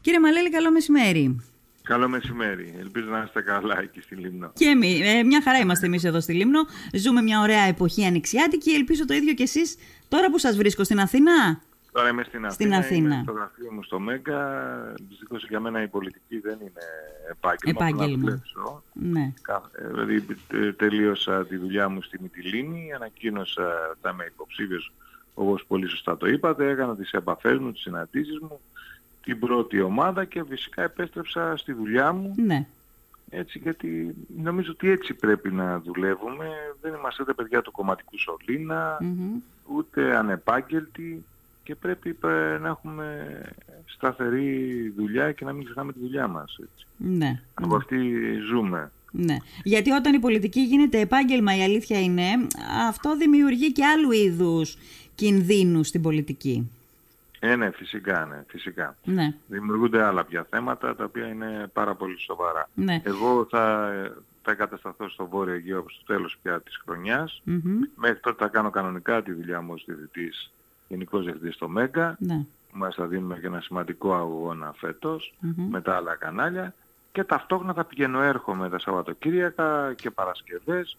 Κύριε 0.00 0.20
Μαλέλη, 0.20 0.50
καλό 0.50 0.70
μεσημέρι. 0.70 1.40
Καλό 1.82 2.08
μεσημέρι. 2.08 2.74
Ελπίζω 2.78 3.10
να 3.10 3.22
είστε 3.22 3.42
καλά 3.42 3.80
εκεί 3.80 4.00
στη 4.00 4.14
Λίμνο. 4.14 4.50
Και 4.54 4.64
εμεί. 4.64 5.00
Ε, 5.04 5.22
μια 5.22 5.42
χαρά 5.42 5.58
είμαστε 5.58 5.86
εμείς 5.86 6.04
εδώ 6.04 6.20
στη 6.20 6.32
Λίμνο. 6.32 6.60
Ζούμε 6.92 7.22
μια 7.22 7.40
ωραία 7.40 7.62
εποχή 7.62 8.04
ανοιξιάτικη. 8.04 8.70
Ελπίζω 8.70 9.04
το 9.04 9.14
ίδιο 9.14 9.34
κι 9.34 9.42
εσείς 9.42 9.76
τώρα 10.08 10.30
που 10.30 10.38
σας 10.38 10.56
βρίσκω 10.56 10.84
στην 10.84 11.00
Αθήνα. 11.00 11.60
Τώρα 11.92 12.08
είμαι 12.08 12.22
στην 12.22 12.46
Αθήνα. 12.46 12.52
Στην 12.52 12.74
Αθήνα. 12.74 13.14
Είμαι 13.14 13.22
στο 13.22 13.32
γραφείο 13.32 13.72
μου 13.72 13.82
στο 13.82 14.00
Μέγκα. 14.00 14.94
Δυστυχώς 15.08 15.46
για 15.48 15.60
μένα 15.60 15.82
η 15.82 15.88
πολιτική 15.88 16.38
δεν 16.38 16.58
είναι 16.60 16.84
επάγγελμα. 17.30 17.86
Επάγγελμα. 17.86 18.42
Ναι. 18.92 19.32
Ε, 19.78 19.88
δηλαδή 19.88 20.26
ε, 20.52 20.72
τελείωσα 20.72 21.46
τη 21.46 21.56
δουλειά 21.56 21.88
μου 21.88 22.02
στη 22.02 22.18
Μυτιλίνη, 22.22 22.92
ανακοίνωσα 22.94 23.62
ότι 23.90 23.98
θα 24.00 24.10
είμαι 24.10 24.24
υποψήφιος 24.24 24.92
όπως 25.34 25.64
πολύ 25.66 25.88
σωστά 25.88 26.16
το 26.16 26.26
είπατε, 26.26 26.68
έκανα 26.68 26.96
τις 26.96 27.10
επαφές 27.12 27.58
μου, 27.58 27.72
τις 27.72 27.80
συναντήσεις 27.80 28.38
μου, 28.38 28.60
την 29.22 29.38
πρώτη 29.38 29.80
ομάδα 29.80 30.24
και 30.24 30.44
φυσικά 30.48 30.82
επέστρεψα 30.82 31.56
στη 31.56 31.72
δουλειά 31.72 32.12
μου. 32.12 32.34
Ναι. 32.36 32.66
Έτσι, 33.30 33.58
γιατί 33.58 34.14
νομίζω 34.42 34.70
ότι 34.70 34.90
έτσι 34.90 35.14
πρέπει 35.14 35.50
να 35.52 35.80
δουλεύουμε. 35.80 36.48
Δεν 36.80 36.94
είμαστε 36.94 37.22
ούτε 37.22 37.32
παιδιά 37.32 37.62
του 37.62 37.70
κομματικού 37.70 38.16
ούτε 39.66 40.16
ανεπάγγελτοι 40.16 41.24
και 41.62 41.74
πρέπει 41.74 42.16
να 42.60 42.68
έχουμε 42.68 43.40
σταθερή 43.86 44.92
δουλειά 44.96 45.32
και 45.32 45.44
να 45.44 45.52
μην 45.52 45.64
ξεχνάμε 45.64 45.92
τη 45.92 45.98
δουλειά 45.98 46.28
μας. 46.28 46.58
Έτσι. 46.62 46.86
Ναι. 46.96 47.40
Από 47.54 47.66
ναι. 47.66 47.76
αυτή 47.76 47.96
ζούμε. 48.50 48.90
Ναι. 49.10 49.36
Γιατί 49.62 49.90
όταν 49.90 50.14
η 50.14 50.18
πολιτική 50.18 50.60
γίνεται 50.60 51.00
επάγγελμα, 51.00 51.56
η 51.56 51.62
αλήθεια 51.62 52.00
είναι, 52.00 52.24
αυτό 52.88 53.16
δημιουργεί 53.16 53.72
και 53.72 53.84
άλλου 53.84 54.10
είδους 54.10 54.76
κινδύνους 55.14 55.88
στην 55.88 56.02
πολιτική. 56.02 56.70
Ε, 57.42 57.56
ναι, 57.56 57.70
φυσικά, 57.70 58.26
ναι, 58.26 58.44
φυσικά. 58.48 58.96
Ναι. 59.04 59.34
Δημιουργούνται 59.46 60.02
άλλα 60.02 60.24
πια 60.24 60.46
θέματα, 60.50 60.96
τα 60.96 61.04
οποία 61.04 61.26
είναι 61.26 61.70
πάρα 61.72 61.94
πολύ 61.94 62.18
σοβαρά. 62.18 62.68
Ναι. 62.74 63.02
Εγώ 63.04 63.46
θα, 63.50 63.92
θα 64.42 64.50
εγκατασταθώ 64.50 65.08
στο 65.08 65.26
Βόρειο 65.26 65.54
Αιγαίο 65.54 65.78
από 65.78 65.88
το 65.88 66.02
τέλος 66.06 66.38
πια 66.42 66.60
της 66.60 66.80
χρονιας 66.84 67.42
Μέχρι 67.94 68.20
τότε 68.20 68.44
θα 68.44 68.50
κάνω 68.50 68.70
κανονικά 68.70 69.22
τη 69.22 69.32
δουλειά 69.32 69.60
μου 69.60 69.72
ως 69.72 69.84
διευθυντής, 69.86 70.52
γενικός 70.88 71.24
διευθυντής 71.24 71.54
στο 71.54 71.68
ΜΕΓΑ. 71.68 72.16
Ναι. 72.18 72.44
Μας 72.72 72.94
θα 72.94 73.06
δίνουμε 73.06 73.38
και 73.38 73.46
ένα 73.46 73.60
σημαντικό 73.60 74.14
αγώνα 74.14 74.74
με 75.70 75.80
τα 75.80 75.96
άλλα 75.96 76.14
κανάλια 76.14 76.74
και 77.12 77.24
ταυτόχρονα 77.24 77.72
θα 77.72 77.84
πηγαίνω 77.84 78.22
έρχομαι 78.22 78.68
τα 78.68 78.78
Σαββατοκύριακα 78.78 79.94
και 79.94 80.10
Παρασκευές 80.10 80.96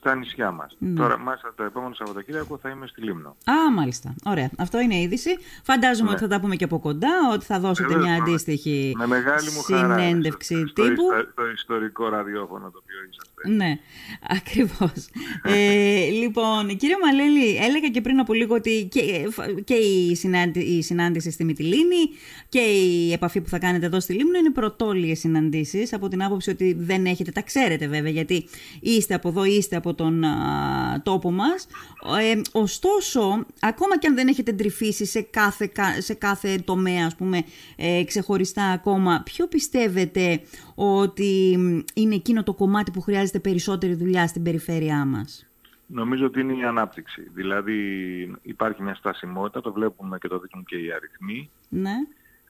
στα 0.00 0.14
νησιά 0.14 0.50
μας. 0.50 0.76
Ναι. 0.78 1.00
Τώρα, 1.00 1.18
μάλιστα 1.18 1.52
το 1.56 1.62
επόμενο 1.62 1.94
Σαββατοκύριακο 1.94 2.58
θα 2.62 2.68
είμαι 2.68 2.86
στη 2.86 3.00
Λίμνο. 3.00 3.28
Α, 3.28 3.72
μάλιστα. 3.74 4.14
Ωραία. 4.24 4.50
Αυτό 4.58 4.80
είναι 4.80 5.00
είδηση. 5.00 5.30
Φαντάζομαι 5.62 6.08
ναι. 6.08 6.14
ότι 6.14 6.22
θα 6.22 6.28
τα 6.28 6.40
πούμε 6.40 6.56
και 6.56 6.64
από 6.64 6.78
κοντά, 6.78 7.08
ότι 7.32 7.44
θα 7.44 7.60
δώσετε 7.60 7.96
μια 7.96 8.14
αντίστοιχη 8.14 8.94
με 8.96 9.06
μεγάλη 9.06 9.50
μου 9.50 9.62
συνέντευξη 9.62 10.54
χαρά, 10.54 10.64
τύπου. 10.64 11.02
Στο, 11.02 11.30
στο, 11.32 11.50
ιστορικό 11.50 12.08
ραδιόφωνο 12.08 12.70
το 12.70 12.82
οποίο 12.82 12.96
είσαστε. 13.10 13.48
Ναι, 13.48 13.78
ακριβώς. 14.38 15.08
ε, 15.42 16.10
λοιπόν, 16.10 16.76
κύριε 16.76 16.96
Μαλέλη, 17.04 17.56
έλεγα 17.56 17.88
και 17.88 18.00
πριν 18.00 18.20
από 18.20 18.32
λίγο 18.32 18.54
ότι 18.54 18.88
και, 18.90 19.28
και 19.64 19.74
η, 19.74 20.18
η 20.54 20.82
συνάντηση 20.82 21.30
στη 21.30 21.44
Μυτιλίνη 21.44 22.10
και 22.48 22.60
η 22.60 23.12
επαφή 23.12 23.40
που 23.40 23.48
θα 23.48 23.58
κάνετε 23.58 23.86
εδώ 23.86 24.00
στη 24.00 24.12
Λίμνο 24.12 24.38
είναι 24.38 24.50
πρωτόλιες 24.50 25.18
συναντήσεις 25.18 25.92
από 25.92 26.08
την 26.08 26.22
άποψη 26.22 26.50
ότι 26.50 26.76
δεν 26.78 27.06
έχετε, 27.06 27.30
τα 27.30 27.42
ξέρετε 27.42 27.86
βέβαια, 27.88 28.10
γιατί 28.10 28.48
είστε 28.80 29.14
από 29.14 29.28
εδώ, 29.28 29.44
είστε 29.44 29.76
από 29.76 29.89
τον 29.94 30.24
τόπο 31.02 31.30
μας. 31.30 31.66
Ε, 32.20 32.40
ωστόσο, 32.52 33.46
ακόμα 33.60 33.98
και 33.98 34.06
αν 34.06 34.14
δεν 34.14 34.28
έχετε 34.28 34.52
τρυφήσει 34.52 35.06
σε 35.06 35.20
κάθε, 35.22 35.70
σε 35.98 36.14
κάθε 36.14 36.58
τομέα, 36.64 37.06
ας 37.06 37.16
πούμε, 37.16 37.42
ε, 37.76 38.04
ξεχωριστά 38.04 38.64
ακόμα, 38.64 39.22
ποιο 39.24 39.46
πιστεύετε 39.46 40.40
ότι 40.74 41.58
είναι 41.94 42.14
εκείνο 42.14 42.42
το 42.42 42.54
κομμάτι 42.54 42.90
που 42.90 43.00
χρειάζεται 43.00 43.38
περισσότερη 43.38 43.94
δουλειά 43.94 44.26
στην 44.26 44.42
περιφέρειά 44.42 45.04
μας; 45.04 45.44
Νομίζω 45.92 46.26
ότι 46.26 46.40
είναι 46.40 46.56
η 46.56 46.64
ανάπτυξη. 46.64 47.30
Δηλαδή 47.34 47.78
υπάρχει 48.42 48.82
μια 48.82 48.94
στασιμότητα, 48.94 49.60
το 49.60 49.72
βλέπουμε 49.72 50.18
και 50.18 50.28
το 50.28 50.38
δείχνουν 50.38 50.64
και 50.64 50.76
οι 50.76 50.92
αριθμοί. 50.92 51.50
Ναι. 51.68 51.94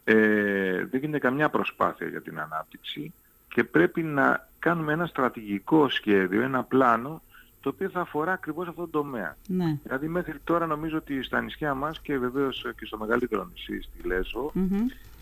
Ε, 0.05 0.85
δεν 0.85 1.01
γίνεται 1.01 1.19
καμιά 1.19 1.51
προσπάθεια 1.51 2.07
για 2.09 2.23
την 2.23 2.41
ανάπτυξη 2.41 3.13
και 3.49 3.65
πρέπει 3.65 4.03
να 4.03 4.49
κάνουμε 4.59 4.93
ένα 4.93 5.07
στρατηγικό 5.07 5.89
σχέδιο, 5.89 6.43
ένα 6.43 6.63
πλάνο 6.63 7.23
το 7.61 7.69
οποίο 7.69 7.89
θα 7.89 8.01
αφορά 8.01 8.33
ακριβώς 8.33 8.69
αυτόν 8.69 8.91
τον 8.91 9.03
τομέα. 9.03 9.37
Ναι. 9.47 9.79
Δηλαδή 9.83 10.09
μέχρι 10.09 10.39
τώρα 10.45 10.67
νομίζω 10.67 10.97
ότι 10.97 11.23
στα 11.23 11.41
νησιά 11.41 11.75
μας 11.75 12.01
και 12.01 12.19
βεβαίως 12.19 12.67
και 12.77 12.85
στο 12.85 12.99
μεγαλύτερο 12.99 13.45
νησί, 13.45 13.83
στη 13.83 14.07
λεσο 14.09 14.53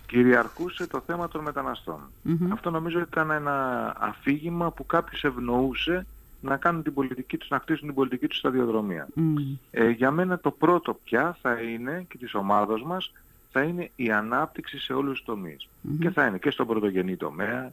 κυριαρχούσε 0.06 0.86
το 0.86 1.02
θέμα 1.06 1.28
των 1.28 1.42
μεταναστων 1.42 2.00
Αυτό 2.52 2.70
νομίζω 2.70 3.00
ήταν 3.00 3.30
ένα 3.30 3.94
αφήγημα 3.98 4.70
που 4.70 4.86
κάποιος 4.86 5.24
ευνοούσε 5.24 6.06
να 6.40 6.56
κάνουν 6.56 6.82
την 6.82 6.94
πολιτική 6.94 7.36
τους, 7.36 7.48
να 7.48 7.58
χτίσουν 7.58 7.86
την 7.86 7.94
πολιτική 7.94 8.26
τους 8.26 8.38
σταδιοδρομία. 8.38 9.08
Ε, 9.70 9.88
για 9.88 10.10
μένα 10.10 10.38
το 10.38 10.50
πρώτο 10.50 10.98
πια 11.04 11.38
θα 11.42 11.60
είναι 11.60 12.04
και 12.08 12.18
της 12.18 12.34
ομάδος 12.34 12.82
μας 12.82 13.12
θα 13.52 13.62
είναι 13.62 13.90
η 13.96 14.10
ανάπτυξη 14.10 14.78
σε 14.78 14.92
όλους 14.92 15.16
τους 15.16 15.24
τομεις 15.26 15.68
Και 16.00 16.10
θα 16.10 16.26
είναι 16.26 16.38
και 16.38 16.50
στον 16.50 16.66
πρωτογενή 16.66 17.16
τομέα 17.16 17.72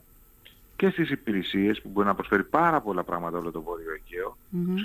και 0.76 0.90
στις 0.90 1.10
υπηρεσίες 1.10 1.80
που 1.80 1.88
μπορεί 1.88 2.06
να 2.06 2.14
προσφέρει 2.14 2.44
πάρα 2.44 2.80
πολλά 2.80 3.02
πράγματα 3.04 3.38
όλο 3.38 3.50
το 3.50 3.62
Βόρειο 3.62 3.86
Αιγαίο, 3.92 4.36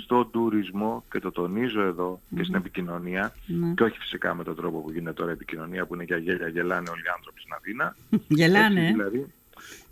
στον 0.02 0.30
τουρισμό 0.30 1.04
και 1.10 1.18
το 1.18 1.30
τονίζω 1.30 1.82
εδώ 1.82 2.20
και 2.36 2.42
στην 2.42 2.54
επικοινωνία 2.54 3.34
ναι. 3.46 3.72
και 3.76 3.82
όχι 3.82 3.98
φυσικά 3.98 4.34
με 4.34 4.44
τον 4.44 4.56
τρόπο 4.56 4.78
που 4.78 4.90
γίνεται 4.90 5.12
τώρα 5.12 5.30
η 5.30 5.32
επικοινωνία 5.32 5.86
που 5.86 5.94
είναι 5.94 6.04
για 6.04 6.16
γέλια, 6.16 6.48
γελάνε 6.48 6.90
όλοι 6.90 7.02
οι 7.02 7.12
άνθρωποι 7.16 7.40
στην 7.40 7.52
Αθήνα. 7.52 7.96
γελάνε. 8.40 8.80
Έτσι, 8.80 8.92
δηλαδή, 8.92 9.32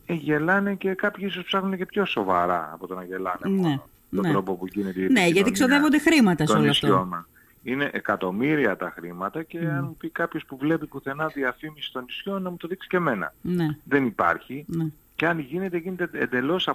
ε, 0.07 0.13
γελάνε 0.15 0.75
και 0.75 0.95
κάποιοι 0.95 1.25
ίσως 1.29 1.45
ψάχνουν 1.45 1.77
και 1.77 1.87
πιο 1.87 2.05
σοβαρά 2.05 2.71
από 2.73 2.87
το 2.87 2.95
να 2.95 3.05
γελάνε 3.05 3.49
ναι. 3.49 3.51
μόνο. 3.51 3.89
Τον 4.15 4.21
ναι. 4.21 4.31
τρόπο 4.31 4.55
που 4.55 4.67
γίνεται 4.67 5.01
η 5.01 5.09
Ναι, 5.09 5.27
γιατί 5.27 5.51
ξοδεύονται 5.51 5.99
χρήματα 5.99 6.47
σε 6.47 6.57
όλο 6.57 6.71
αυτό. 6.71 7.07
Μας. 7.09 7.25
Είναι 7.63 7.91
εκατομμύρια 7.93 8.77
τα 8.77 8.93
χρήματα 8.97 9.43
και 9.43 9.59
mm. 9.63 9.67
αν 9.67 9.97
πει 9.99 10.09
κάποιος 10.09 10.45
που 10.45 10.57
βλέπει 10.57 10.87
πουθενά 10.87 11.27
διαφήμιση 11.27 11.87
στο 11.87 12.01
νησιό 12.01 12.39
να 12.39 12.51
μου 12.51 12.57
το 12.57 12.69
δείξει 12.69 12.89
και 12.89 12.97
εμένα. 12.97 13.35
Ναι. 13.41 13.69
Δεν 13.85 14.07
υπάρχει. 14.07 14.65
Ναι. 14.69 14.87
Και 15.21 15.27
αν 15.27 15.39
γίνεται, 15.39 15.77
γίνεται 15.77 16.19
εντελώς 16.19 16.69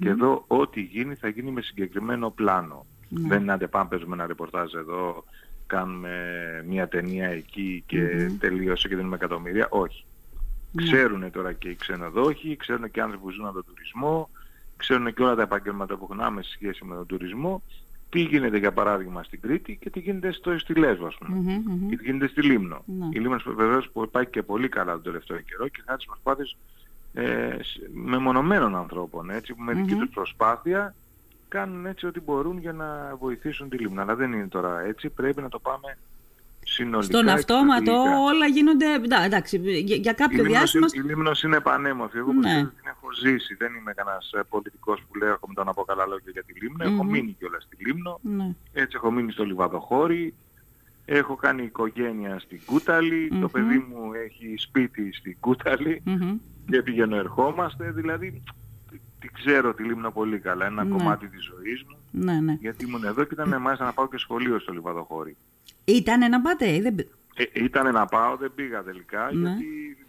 Και 0.00 0.08
εδώ 0.08 0.44
ό,τι 0.46 0.80
γίνει 0.80 1.14
θα 1.14 1.28
γίνει 1.28 1.50
με 1.50 1.60
συγκεκριμένο 1.60 2.30
πλάνο. 2.30 2.86
Ναι. 3.08 3.28
Δεν 3.28 3.42
είναι 3.42 3.52
άντε 3.52 3.66
πάμε 3.66 3.88
παίζουμε 3.88 4.14
ένα 4.14 4.26
ρεπορτάζ 4.26 4.74
εδώ, 4.74 5.24
κάνουμε 5.66 6.12
μια 6.68 6.88
ταινία 6.88 7.28
εκεί 7.28 7.82
και 7.86 8.30
τελείωσε 8.38 8.88
και 8.88 8.96
δίνουμε 8.96 9.16
εκατομμύρια. 9.16 9.66
Όχι. 9.70 10.04
Ναι. 10.72 10.82
Ξέρουν 10.82 11.30
τώρα 11.30 11.52
και 11.52 11.68
οι 11.68 11.74
ξενοδόχοι, 11.74 12.56
ξέρουν 12.56 12.90
και 12.90 12.98
οι 12.98 13.02
άνθρωποι 13.02 13.24
που 13.24 13.30
ζουν 13.30 13.46
από 13.46 13.54
τον 13.54 13.64
τουρισμό, 13.66 14.30
ξέρουν 14.76 15.14
και 15.14 15.22
όλα 15.22 15.34
τα 15.34 15.42
επαγγέλματα 15.42 15.96
που 15.96 16.08
έχουν 16.10 16.20
άμεση 16.20 16.50
σχέση 16.50 16.84
με 16.84 16.94
τον 16.94 17.06
τουρισμό 17.06 17.62
τι 18.08 18.20
γίνεται 18.20 18.58
για 18.58 18.72
παράδειγμα 18.72 19.22
στην 19.22 19.40
Κρήτη 19.40 19.76
και 19.80 19.90
τι 19.90 20.00
γίνεται 20.00 20.32
στο, 20.32 20.58
στη 20.58 20.74
Λέσβο 20.74 21.06
ας 21.06 21.14
πούμε. 21.14 21.62
Και 21.88 21.96
τι 21.96 22.04
γίνεται 22.04 22.28
στη 22.28 22.42
Λίμνο. 22.42 22.82
Ναι. 22.86 23.06
Η 23.12 23.18
Λίμνος 23.18 23.44
βεβαίως 23.56 23.90
που 23.90 24.02
υπάρχει 24.02 24.30
και 24.30 24.42
πολύ 24.42 24.68
καλά 24.68 24.92
τον 24.92 25.02
τελευταίο 25.02 25.40
καιρό 25.40 25.68
και 25.68 25.82
χάρη 25.86 25.96
τις 25.96 26.06
προσπάθειες 26.06 26.56
ε, 27.14 27.56
μεμονωμένων 27.92 28.76
ανθρώπων 28.76 29.30
έτσι, 29.30 29.54
που 29.54 29.62
με 29.62 29.72
δική 29.72 29.94
τους 29.94 30.08
προσπάθεια 30.14 30.94
κάνουν 31.48 31.86
έτσι 31.86 32.06
ό,τι 32.06 32.20
μπορούν 32.20 32.58
για 32.58 32.72
να 32.72 33.16
βοηθήσουν 33.20 33.68
τη 33.68 33.76
Λίμνο. 33.76 34.02
Αλλά 34.02 34.14
δεν 34.14 34.32
είναι 34.32 34.48
τώρα 34.48 34.80
έτσι, 34.80 35.08
πρέπει 35.08 35.42
να 35.42 35.48
το 35.48 35.58
πάμε 35.58 35.98
συνολικά. 36.64 37.18
Στον 37.18 37.28
αυτόματο 37.28 37.92
όλα 38.02 38.46
γίνονται, 38.46 38.86
εντάξει, 39.24 39.58
για, 39.58 39.96
για 39.96 40.12
κάποιο 40.12 40.44
η 40.44 40.46
διάστημα... 40.46 40.86
η 40.92 41.00
Λίμνος 41.00 41.42
είναι 41.42 41.60
πανέμορφη. 41.60 42.18
Εγώ 42.18 42.32
ναι. 42.32 42.54
την 42.54 42.84
έχω 42.84 43.12
ζήσει. 43.20 43.54
Δεν 43.54 43.74
είμαι 43.74 43.92
κανένας 43.92 44.32
ε, 44.32 44.40
πολιτικός 44.48 45.00
που 45.00 45.18
λέει 45.18 45.28
έχω 45.28 45.64
να 45.64 45.72
πω 45.72 45.82
καλά 45.82 46.06
λόγια 46.06 46.30
για 46.32 46.42
τη 46.42 46.52
Λίμνο. 46.60 46.84
Έχω 46.84 47.04
μείνει 47.04 47.36
κιόλας 47.38 47.62
στη 47.62 47.84
Λίμνο. 47.84 48.20
Ναι. 48.22 48.54
Έτσι 48.72 48.96
έχω 48.96 49.10
μείνει 49.10 49.32
στο 49.32 49.44
Λιβαδοχώρι. 49.44 50.34
Έχω 51.04 51.34
κάνει 51.34 51.62
οικογένεια 51.62 52.38
στην 52.38 52.60
κουταλη 52.66 53.32
Το 53.40 53.48
παιδί 53.48 53.78
μου 53.78 54.12
έχει 54.24 54.54
σπίτι 54.56 55.12
στην 55.12 55.36
κουταλη 55.40 56.02
Και 56.70 56.82
πηγαίνω 56.82 57.16
ερχόμαστε. 57.16 57.90
Δηλαδή 57.92 58.42
τη 59.20 59.28
ξέρω 59.28 59.74
τη 59.74 59.82
Λίμνο 59.82 60.10
πολύ 60.10 60.38
καλά. 60.38 60.66
Ένα 60.66 60.84
Ναι. 60.84 60.90
κομμάτι 60.96 61.26
της 61.28 61.44
ζωής 61.44 61.82
μου. 61.88 61.96
Ναι, 62.10 62.40
ναι. 62.40 62.56
Γιατί 62.60 62.84
ήμουν 62.84 63.04
εδώ 63.04 63.24
και 63.24 63.34
ήταν 63.34 63.60
μάλιστα 63.60 63.84
να 63.84 63.92
πάω 63.92 64.08
και 64.08 64.18
σχολείο 64.18 64.58
στο 64.58 64.72
Λιβαδοχώρι. 64.72 65.36
Ήταν 65.84 66.30
να 66.30 66.40
πάτε, 66.40 66.74
ή 66.74 66.80
δεν... 66.80 66.98
Ε, 67.36 67.44
ήταν 67.64 67.92
να 67.92 68.06
πάω, 68.06 68.36
δεν 68.36 68.52
πήγα 68.54 68.82
τελικά, 68.82 69.30
Ναι. 69.32 69.48
γιατί 69.48 69.64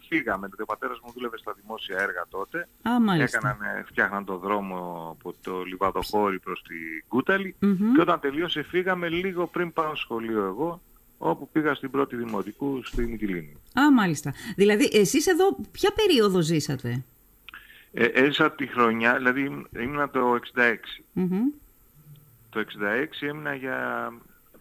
φύγαμε. 0.08 0.46
Γιατί 0.46 0.62
ο 0.62 0.66
πατέρας 0.66 0.98
μου 1.04 1.12
δούλευε 1.14 1.38
στα 1.38 1.54
δημόσια 1.62 1.96
έργα 1.98 2.24
τότε. 2.28 2.68
Α, 2.88 3.00
μάλιστα. 3.00 3.38
Έκαναν, 3.38 3.84
φτιάχναν 3.86 4.24
το 4.24 4.36
δρόμο 4.38 5.08
από 5.18 5.34
το 5.42 5.62
Λιβαδοχώρι 5.62 6.38
προς 6.38 6.62
τη 6.62 6.74
Κούταλη 7.08 7.54
Μμμ. 7.58 7.92
και 7.94 8.00
όταν 8.00 8.20
τελείωσε 8.20 8.62
φύγαμε 8.62 9.08
λίγο 9.08 9.46
πριν 9.46 9.72
πάω 9.72 9.86
στο 9.86 9.96
σχολείο 9.96 10.44
εγώ, 10.44 10.80
όπου 11.18 11.48
πήγα 11.52 11.74
στην 11.74 11.90
πρώτη 11.90 12.16
δημοτικού 12.16 12.80
στη 12.84 13.06
Μυτιλίνη. 13.06 13.56
Α, 13.80 13.92
μάλιστα. 13.92 14.34
Δηλαδή, 14.56 14.88
εσείς 14.92 15.26
εδώ 15.26 15.56
ποια 15.72 15.90
περίοδο 15.92 16.40
ζήσατε; 16.40 17.04
Ε, 17.92 18.04
έζησα 18.04 18.52
τη 18.52 18.66
χρονιά, 18.66 19.16
δηλαδή 19.16 19.66
ήμουνα 19.78 20.10
το 20.10 20.34
66. 20.34 21.02
Μμμ. 21.12 21.40
Το 22.50 22.60
66 22.60 23.26
έμεινα 23.26 23.54
για 23.54 24.12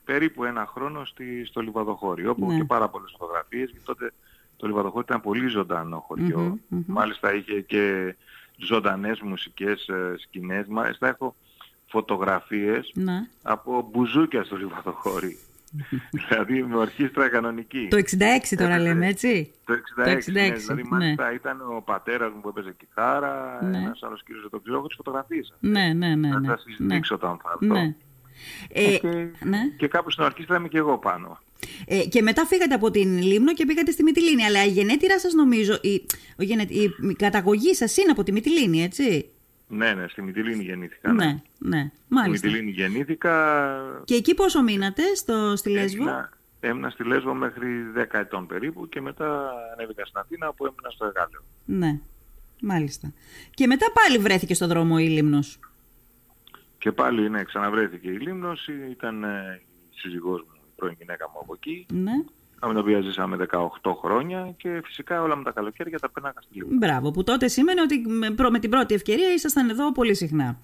περίπου 0.06 0.44
ένα 0.44 0.66
χρόνο 0.66 1.06
στη, 1.06 1.46
στο 1.46 1.62
Λιβαδοχώρι, 1.62 2.28
όπου 2.28 2.48
Ναι. 2.52 2.58
και 2.58 2.64
πάρα 2.64 2.88
πολλές 2.90 3.16
φωτογραφίες, 3.18 3.70
γιατί 3.70 3.86
τότε 3.86 4.14
το 4.58 4.68
Λιβαδοχώρι 4.68 5.06
ήταν 5.08 5.22
πολύ 5.22 5.48
ζωντανό 5.48 6.06
Μάλιστα 6.86 7.34
είχε 7.34 7.62
και 7.62 8.16
ζωντανές 8.58 9.20
μουσικές 9.22 9.88
ε, 9.88 10.16
σκηνές. 10.18 10.66
Μάλιστα 10.68 11.08
έχω 11.08 11.36
φωτογραφίες 11.88 12.92
ναι. 12.94 13.28
από 13.44 13.90
μπουζούκια 13.92 14.44
στο 14.44 14.58
Λιβαδοχώρι. 14.58 15.38
δηλαδή 16.28 16.64
με 16.64 16.76
ορχήστρα 16.76 17.30
κανονική. 17.30 17.88
Το 17.90 17.98
66 17.98 18.56
τώρα 18.58 18.80
λέμε, 18.80 19.08
έτσι; 19.08 19.52
Το 19.66 19.74
66, 19.74 19.78
το 19.96 20.02
66 20.02 20.32
ναι, 20.32 20.52
δηλαδή 20.52 20.82
ναι. 20.82 20.90
μάλιστα 20.90 21.34
ήταν 21.34 21.62
ο 21.62 21.82
πατέρας 21.82 22.32
μου 22.34 22.42
που 22.42 22.50
έπαιζε 22.50 22.76
κιθάρα, 22.78 23.60
ναι. 23.64 23.78
ένας 23.78 24.04
άλλος 24.04 24.24
κύριος 24.24 24.42
δεν 24.42 24.52
το 24.52 24.60
ξέρω, 24.60 24.78
έχω 24.78 24.88
τις 24.88 24.96
φωτογραφίες. 24.96 25.54
Ναι, 25.60 25.94
ναι, 25.94 26.16
ναι. 26.16 26.30
Θα 26.30 26.40
ναι, 26.40 26.48
τα 26.48 26.58
συζητήσω 26.58 27.18
ναι. 27.20 27.28
όταν 27.28 27.40
θα 27.44 27.58
έρθω. 27.62 27.74
Ναι. 27.74 27.96
Ε, 28.70 28.98
και, 28.98 29.28
ναι. 29.44 29.60
και 29.78 29.88
κάπου 29.88 30.12
στην 30.12 30.24
ορχήστρα 30.24 30.58
είμαι 30.58 30.68
και 30.68 30.78
εγώ 30.78 30.98
πάνω. 30.98 31.40
Ε, 31.88 32.04
και 32.04 32.22
μετά 32.22 32.46
φύγατε 32.46 32.74
από 32.74 32.92
την 32.92 33.22
Λίμνο 33.22 33.54
και 33.54 33.66
πήγατε 33.66 33.92
στη 33.92 34.04
Μυτιλίνη. 34.04 34.44
Αλλά 34.44 34.66
η 34.66 34.70
γενέτειρα 34.70 35.20
σας 35.20 35.34
νομίζω, 35.34 35.78
η, 35.82 36.06
η, 36.38 36.82
η 37.10 37.14
καταγωγή 37.18 37.74
σας 37.74 37.98
είναι 37.98 38.12
από 38.12 38.24
τη 38.24 38.32
Μυτιλίνη, 38.32 38.84
έτσι; 38.84 39.30
Ναι, 39.68 39.94
ναι, 39.94 40.08
στη 40.08 40.22
Μυτιλίνη 40.22 40.64
γεννήθηκα. 40.64 41.12
Ναι, 41.12 41.26
ναι, 41.26 41.40
ναι 41.58 41.92
μάλιστα. 42.08 42.48
Στη 42.48 42.48
Μυτιλίνη 42.48 42.72
γεννήθηκα. 42.72 43.34
Και 44.04 44.16
εκεί 44.16 44.34
πόσο 44.34 44.64
μείνατε 44.64 45.04
στο, 45.16 45.56
στη 45.56 45.70
Λέσβο; 45.70 46.02
Έμεινα, 46.02 46.30
έμεινα 46.60 46.90
στη 46.90 47.04
Λέσβο 47.04 47.34
μέχρι 47.34 47.68
10 47.98 48.04
ετών 48.12 48.48
περίπου 48.48 48.90
και 48.90 49.02
μετά 49.02 49.52
ανέβηκα 49.74 50.06
στην 50.06 50.20
Αθήνα 50.20 50.54
που 50.54 50.66
έμεινα 50.66 50.90
στο 50.90 51.06
Εγάλεο. 51.06 51.42
Ναι, 51.66 52.00
μάλιστα. 52.62 53.14
Και 53.54 53.68
μετά 53.68 53.86
πάλι 53.94 54.18
βρέθηκε 54.18 54.54
στο 54.54 54.68
δρόμο 54.68 54.96
η 55.00 55.08
Λίμνος. 55.08 55.60
Και 56.86 56.92
πάλι, 56.92 57.30
ναι, 57.30 57.44
ξαναβρέθηκε 57.44 58.10
η 58.10 58.18
Λίμνος, 58.20 58.68
ήταν 58.92 59.24
ε, 59.24 59.62
η 59.90 59.98
σύζυγός 59.98 60.42
μου, 60.42 60.54
η 60.55 60.55
πρώην 60.76 60.96
γυναίκα 60.98 61.30
μου 61.34 61.40
από 61.42 61.54
εκεί. 61.54 61.86
Ναι 61.94 62.14
με 62.68 62.74
την 62.74 62.80
οποία 62.80 63.02
ζήσαμε 63.02 63.48
18 63.52 63.68
χρόνια 64.02 64.54
και 64.58 64.82
φυσικά 64.84 65.22
όλα 65.22 65.36
με 65.36 65.44
τα 65.44 65.52
καλοκαίρια 65.52 66.00
τα 66.00 66.10
πέρναγα 66.10 66.42
στη 66.42 66.58
Λίμνο. 66.58 66.78
Μπράβο, 66.78 67.12
που 67.12 67.24
τότε 67.24 67.48
σήμαινε 67.48 67.82
ότι 67.82 68.04
με 68.52 68.60
την 68.60 68.70
πρώτη 68.70 68.94
ευκαιρία 68.94 69.34
ήσασταν 69.34 69.70
εδώ 69.70 69.92
πολύ 69.92 70.16
συχνά. 70.16 70.60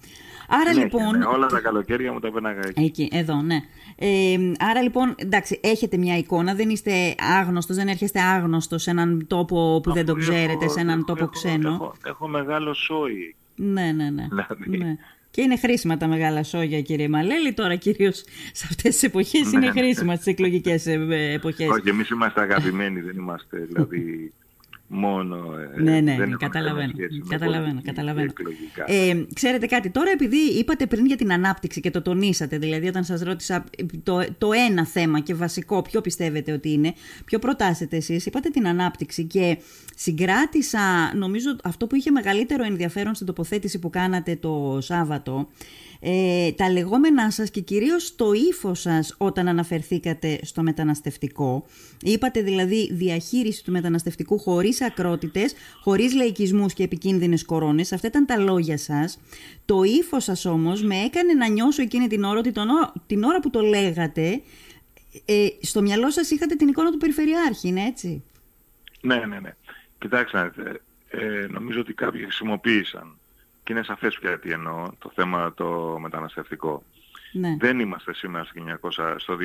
Άρα 0.48 0.72
ναι, 0.72 0.82
λοιπόν. 0.82 1.18
Ναι, 1.18 1.24
όλα 1.24 1.46
τα 1.46 1.60
καλοκαίρια 1.60 2.12
μου 2.12 2.18
τα 2.18 2.30
πέρναγα 2.30 2.60
εκεί. 2.64 2.84
εκεί 2.84 3.08
εδώ, 3.12 3.42
ναι. 3.42 3.60
Ε, 3.96 4.36
άρα 4.58 4.82
λοιπόν, 4.82 5.14
εντάξει, 5.16 5.60
έχετε 5.62 5.96
μια 5.96 6.16
εικόνα, 6.16 6.54
δεν 6.54 6.68
είστε 6.68 7.14
άγνωστος, 7.40 7.76
δεν 7.76 7.88
έρχεστε 7.88 8.20
άγνωστος 8.20 8.82
σε 8.82 8.90
έναν 8.90 9.26
τόπο 9.26 9.80
που 9.82 9.92
δεν 9.92 10.06
το 10.06 10.14
ξέρετε, 10.14 10.68
σε 10.68 10.80
έναν 10.80 11.04
τόπο 11.04 11.26
ξένο; 11.26 11.70
Έχω, 11.70 11.94
έχω 12.04 12.28
μεγάλο 12.28 12.74
σόι. 12.74 13.36
Ναι, 13.54 13.92
ναι, 13.92 14.10
ναι. 14.10 14.26
Δηλαδή. 14.28 14.78
ναι. 14.78 14.96
Και 15.32 15.42
είναι 15.42 15.56
χρήσιμα 15.56 15.96
τα 15.96 16.06
μεγάλα 16.06 16.42
σόγια, 16.42 16.82
κύριε 16.82 17.08
Μαλέλη. 17.08 17.52
Τώρα, 17.52 17.76
κυρίως 17.76 18.24
σε 18.52 18.66
αυτές 18.70 18.92
τις 18.92 19.02
εποχές, 19.02 19.52
είναι 19.52 19.58
ναι, 19.58 19.72
ναι. 19.72 19.80
χρήσιμα 19.80 20.14
στις 20.14 20.26
εκλογικές 20.26 20.86
ε, 20.86 21.32
εποχές. 21.34 21.68
Όχι, 21.68 21.88
εμείς 21.88 22.08
είμαστε 22.08 22.40
αγαπημένοι, 22.40 23.00
δεν 23.00 23.16
είμαστε 23.16 23.58
δηλαδή 23.58 24.32
μόνο. 24.92 25.36
Ε, 25.76 25.82
ναι, 25.82 26.00
ναι, 26.00 26.16
δεν 26.16 26.36
καταλαβαίνω. 26.36 26.92
Καταλαβαίνω, 27.28 27.80
καταλαβαίνω. 27.84 28.32
Ε, 28.86 29.24
ξέρετε 29.34 29.66
κάτι, 29.66 29.90
τώρα 29.90 30.10
επειδή 30.10 30.36
είπατε 30.36 30.86
πριν 30.86 31.06
για 31.06 31.16
την 31.16 31.32
ανάπτυξη 31.32 31.80
και 31.80 31.90
το 31.90 32.02
τονίσατε, 32.02 32.58
δηλαδή 32.58 32.88
όταν 32.88 33.04
σας 33.04 33.20
ρώτησα 33.20 33.64
το, 34.02 34.24
το 34.38 34.52
ένα 34.68 34.86
θέμα 34.86 35.20
και 35.20 35.34
βασικό, 35.34 35.82
ποιο 35.82 36.00
πιστεύετε 36.00 36.52
ότι 36.52 36.72
είναι, 36.72 36.94
ποιο 37.24 37.38
προτάσετε 37.38 37.96
εσείς, 37.96 38.26
είπατε 38.26 38.48
την 38.48 38.66
ανάπτυξη 38.66 39.24
και 39.24 39.58
συγκράτησα, 39.96 41.14
νομίζω 41.14 41.56
αυτό 41.64 41.86
που 41.86 41.96
είχε 41.96 42.10
μεγαλύτερο 42.10 42.64
ενδιαφέρον 42.64 43.14
στην 43.14 43.26
τοποθέτηση 43.26 43.78
που 43.78 43.90
κάνατε 43.90 44.36
το 44.36 44.78
Σάββατο, 44.80 45.48
ε, 46.04 46.52
τα 46.52 46.70
λεγόμενά 46.70 47.30
σας 47.30 47.50
και 47.50 47.60
κυρίως 47.60 48.16
το 48.16 48.32
ύφο 48.32 48.74
σας 48.74 49.14
όταν 49.18 49.48
αναφερθήκατε 49.48 50.38
στο 50.42 50.62
μεταναστευτικό. 50.62 51.66
Είπατε 52.02 52.42
δηλαδή 52.42 52.92
διαχείριση 52.92 53.64
του 53.64 53.72
μεταναστευτικού 53.72 54.38
χωρίς 54.38 54.82
ακρότητες, 54.82 55.54
χωρίς 55.80 56.14
λαϊκισμούς 56.14 56.72
και 56.72 56.82
επικίνδυνες 56.82 57.44
κορώνες. 57.44 57.92
Αυτά 57.92 58.06
ήταν 58.06 58.26
τα 58.26 58.38
λόγια 58.38 58.78
σας. 58.78 59.20
Το 59.64 59.82
ύφο 59.82 60.20
σας 60.20 60.44
όμως 60.44 60.82
με 60.82 60.96
έκανε 60.96 61.32
να 61.32 61.48
νιώσω 61.48 61.82
εκείνη 61.82 62.06
την 62.06 62.24
ώρα 62.24 62.38
ότι 62.38 62.52
την 63.06 63.22
ώρα 63.22 63.40
που 63.40 63.50
το 63.50 63.60
λέγατε, 63.60 64.42
ε, 65.24 65.46
στο 65.60 65.82
μυαλό 65.82 66.10
σας 66.10 66.30
είχατε 66.30 66.54
την 66.54 66.68
εικόνα 66.68 66.90
του 66.90 66.98
Περιφερειάρχη, 66.98 67.68
είναι 67.68 67.84
έτσι; 67.84 68.22
Ναι, 69.00 69.16
ναι, 69.16 69.40
ναι. 69.40 69.54
Κοιτάξτε, 69.98 70.52
ε, 71.08 71.46
νομίζω 71.50 71.80
ότι 71.80 71.92
κάποιοι 71.92 72.22
χρησιμοποίησαν 72.22 73.16
και 73.64 73.72
είναι 73.72 73.82
σαφές 73.82 74.18
πια 74.18 74.38
τι 74.38 74.50
εννοώ, 74.50 74.88
το 74.98 75.10
θέμα 75.14 75.54
το 75.54 75.98
μεταναστευτικό. 76.00 76.82
Ναι. 77.32 77.56
Δεν 77.58 77.78
είμαστε 77.78 78.14
σήμερα 78.14 78.46
στο 79.16 79.36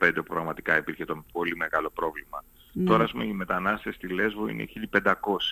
2015 0.00 0.12
που 0.14 0.22
πραγματικά 0.22 0.76
υπήρχε 0.76 1.04
το 1.04 1.24
πολύ 1.32 1.56
μεγάλο 1.56 1.90
πρόβλημα. 1.90 2.44
Ναι. 2.72 2.84
Τώρα 2.84 3.08
πούμε, 3.10 3.24
οι 3.24 3.32
μετανάστες 3.32 3.94
στη 3.94 4.08
Λέσβο 4.08 4.48
είναι 4.48 4.68
1500. 4.92 5.10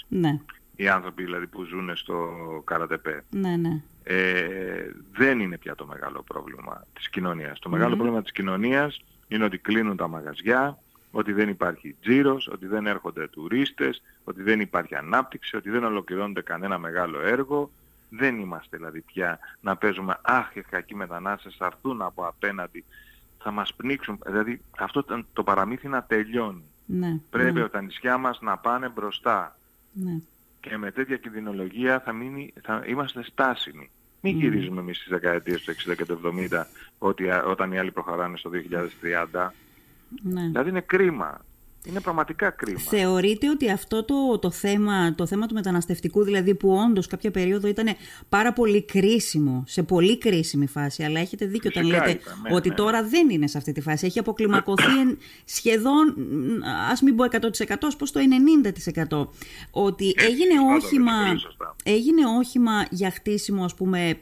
Ναι. 0.08 0.40
Οι 0.76 0.88
άνθρωποι 0.88 1.24
δηλαδή 1.24 1.46
που 1.46 1.64
ζουν 1.64 1.96
στο 1.96 2.28
Καρατεπέ. 2.64 3.24
Ναι, 3.30 3.56
ναι. 3.56 3.82
Ε, 4.02 4.92
δεν 5.12 5.40
είναι 5.40 5.58
πια 5.58 5.74
το 5.74 5.86
μεγάλο 5.86 6.22
πρόβλημα 6.22 6.84
της 6.92 7.10
κοινωνίας. 7.10 7.58
Το 7.58 7.68
μεγάλο 7.68 7.96
πρόβλημα 7.96 8.22
της 8.22 8.32
κοινωνίας 8.32 9.00
είναι 9.28 9.44
ότι 9.44 9.58
κλείνουν 9.58 9.96
τα 9.96 10.08
μαγαζιά, 10.08 10.78
ότι 11.10 11.32
δεν 11.32 11.48
υπάρχει 11.48 11.96
τζίρος, 12.00 12.48
ότι 12.52 12.66
δεν 12.66 12.86
έρχονται 12.86 13.28
τουρίστες, 13.28 14.02
ότι 14.24 14.42
δεν 14.42 14.60
υπάρχει 14.60 14.94
ανάπτυξη, 14.94 15.56
ότι 15.56 15.70
δεν 15.70 15.84
ολοκληρώνεται 15.84 16.42
κανένα 16.42 16.78
μεγάλο 16.78 17.20
έργο, 17.20 17.70
δεν 18.08 18.38
είμαστε 18.38 18.76
δηλαδή 18.76 19.00
πια 19.00 19.38
να 19.60 19.76
παίζουμε 19.76 20.18
αχ 20.22 20.54
οι 20.54 20.60
κακοί 20.60 20.94
μετανάστες 20.94 21.54
θα 21.58 21.66
έρθουν 21.66 22.02
από 22.02 22.26
απέναντι, 22.26 22.84
θα 23.38 23.50
μας 23.50 23.74
πνίξουν. 23.74 24.18
Δηλαδή 24.26 24.60
αυτό 24.78 25.04
το 25.32 25.42
παραμύθι 25.42 25.88
να 25.88 26.02
τελειώνει. 26.02 26.64
Ναι, 26.86 27.20
Πρέπει 27.30 27.60
ναι. 27.60 27.68
τα 27.68 27.82
νησιά 27.82 28.18
μας 28.18 28.40
να 28.40 28.56
πάνε 28.56 28.88
μπροστά. 28.88 29.58
Ναι. 29.92 30.20
Και 30.60 30.76
με 30.76 30.90
τέτοια 30.90 31.16
κινδυνολογία 31.16 32.00
θα, 32.00 32.12
μείνει, 32.12 32.52
θα 32.62 32.82
είμαστε 32.86 33.24
στάσιμοι. 33.24 33.90
Μην 34.20 34.36
ναι. 34.36 34.42
γυρίζουμε 34.42 34.80
εμείς 34.80 34.96
στις 34.96 35.08
δεκαετίες 35.10 35.62
του 35.62 35.72
60 35.90 35.96
και 35.96 36.04
του 36.04 36.20
70 36.24 36.64
ότι, 36.98 37.30
όταν 37.30 37.72
οι 37.72 37.78
άλλοι 37.78 37.90
προχωράνε 37.90 38.36
στο 38.36 38.50
2030. 39.32 39.48
Ναι. 40.22 40.42
Δηλαδή 40.46 40.68
είναι 40.70 40.80
κρίμα. 40.80 41.44
Είναι 41.88 42.00
πραγματικά 42.00 42.50
κρίμα. 42.50 42.80
Θεωρείτε 42.80 43.50
ότι 43.50 43.70
αυτό 43.70 44.04
το, 44.04 44.38
το, 44.38 44.50
θέμα, 44.50 45.14
το 45.14 45.26
θέμα 45.26 45.46
του 45.46 45.54
μεταναστευτικού, 45.54 46.24
δηλαδή 46.24 46.54
που 46.54 46.72
όντως 46.88 47.06
κάποια 47.06 47.30
περίοδο 47.30 47.68
ήταν 47.68 47.88
πάρα 48.28 48.52
πολύ 48.52 48.84
κρίσιμο, 48.84 49.64
σε 49.66 49.82
πολύ 49.82 50.18
κρίσιμη 50.18 50.66
φάση, 50.66 51.02
αλλά 51.02 51.20
έχετε 51.20 51.46
δίκιο 51.46 51.70
όταν 51.74 51.86
λέτε 51.86 52.06
ναι, 52.06 52.54
ότι 52.54 52.68
ναι. 52.68 52.74
τώρα 52.74 53.02
δεν 53.02 53.30
είναι 53.30 53.46
σε 53.46 53.58
αυτή 53.58 53.72
τη 53.72 53.80
φάση. 53.80 54.06
Έχει 54.06 54.18
αποκλιμακωθεί 54.18 55.18
σχεδόν, 55.44 56.14
ας 56.90 57.00
μην 57.02 57.16
πω 57.16 57.24
100%, 57.24 57.30
πω 57.98 58.10
το 58.10 58.20
90%. 59.08 59.26
Ότι 59.70 60.14
έγινε 60.16 60.54
όχημα, 60.76 61.14
έγινε 61.82 62.26
όχημα 62.38 62.86
για 62.90 63.10
χτίσιμο, 63.10 63.64
ας 63.64 63.74
πούμε, 63.74 64.18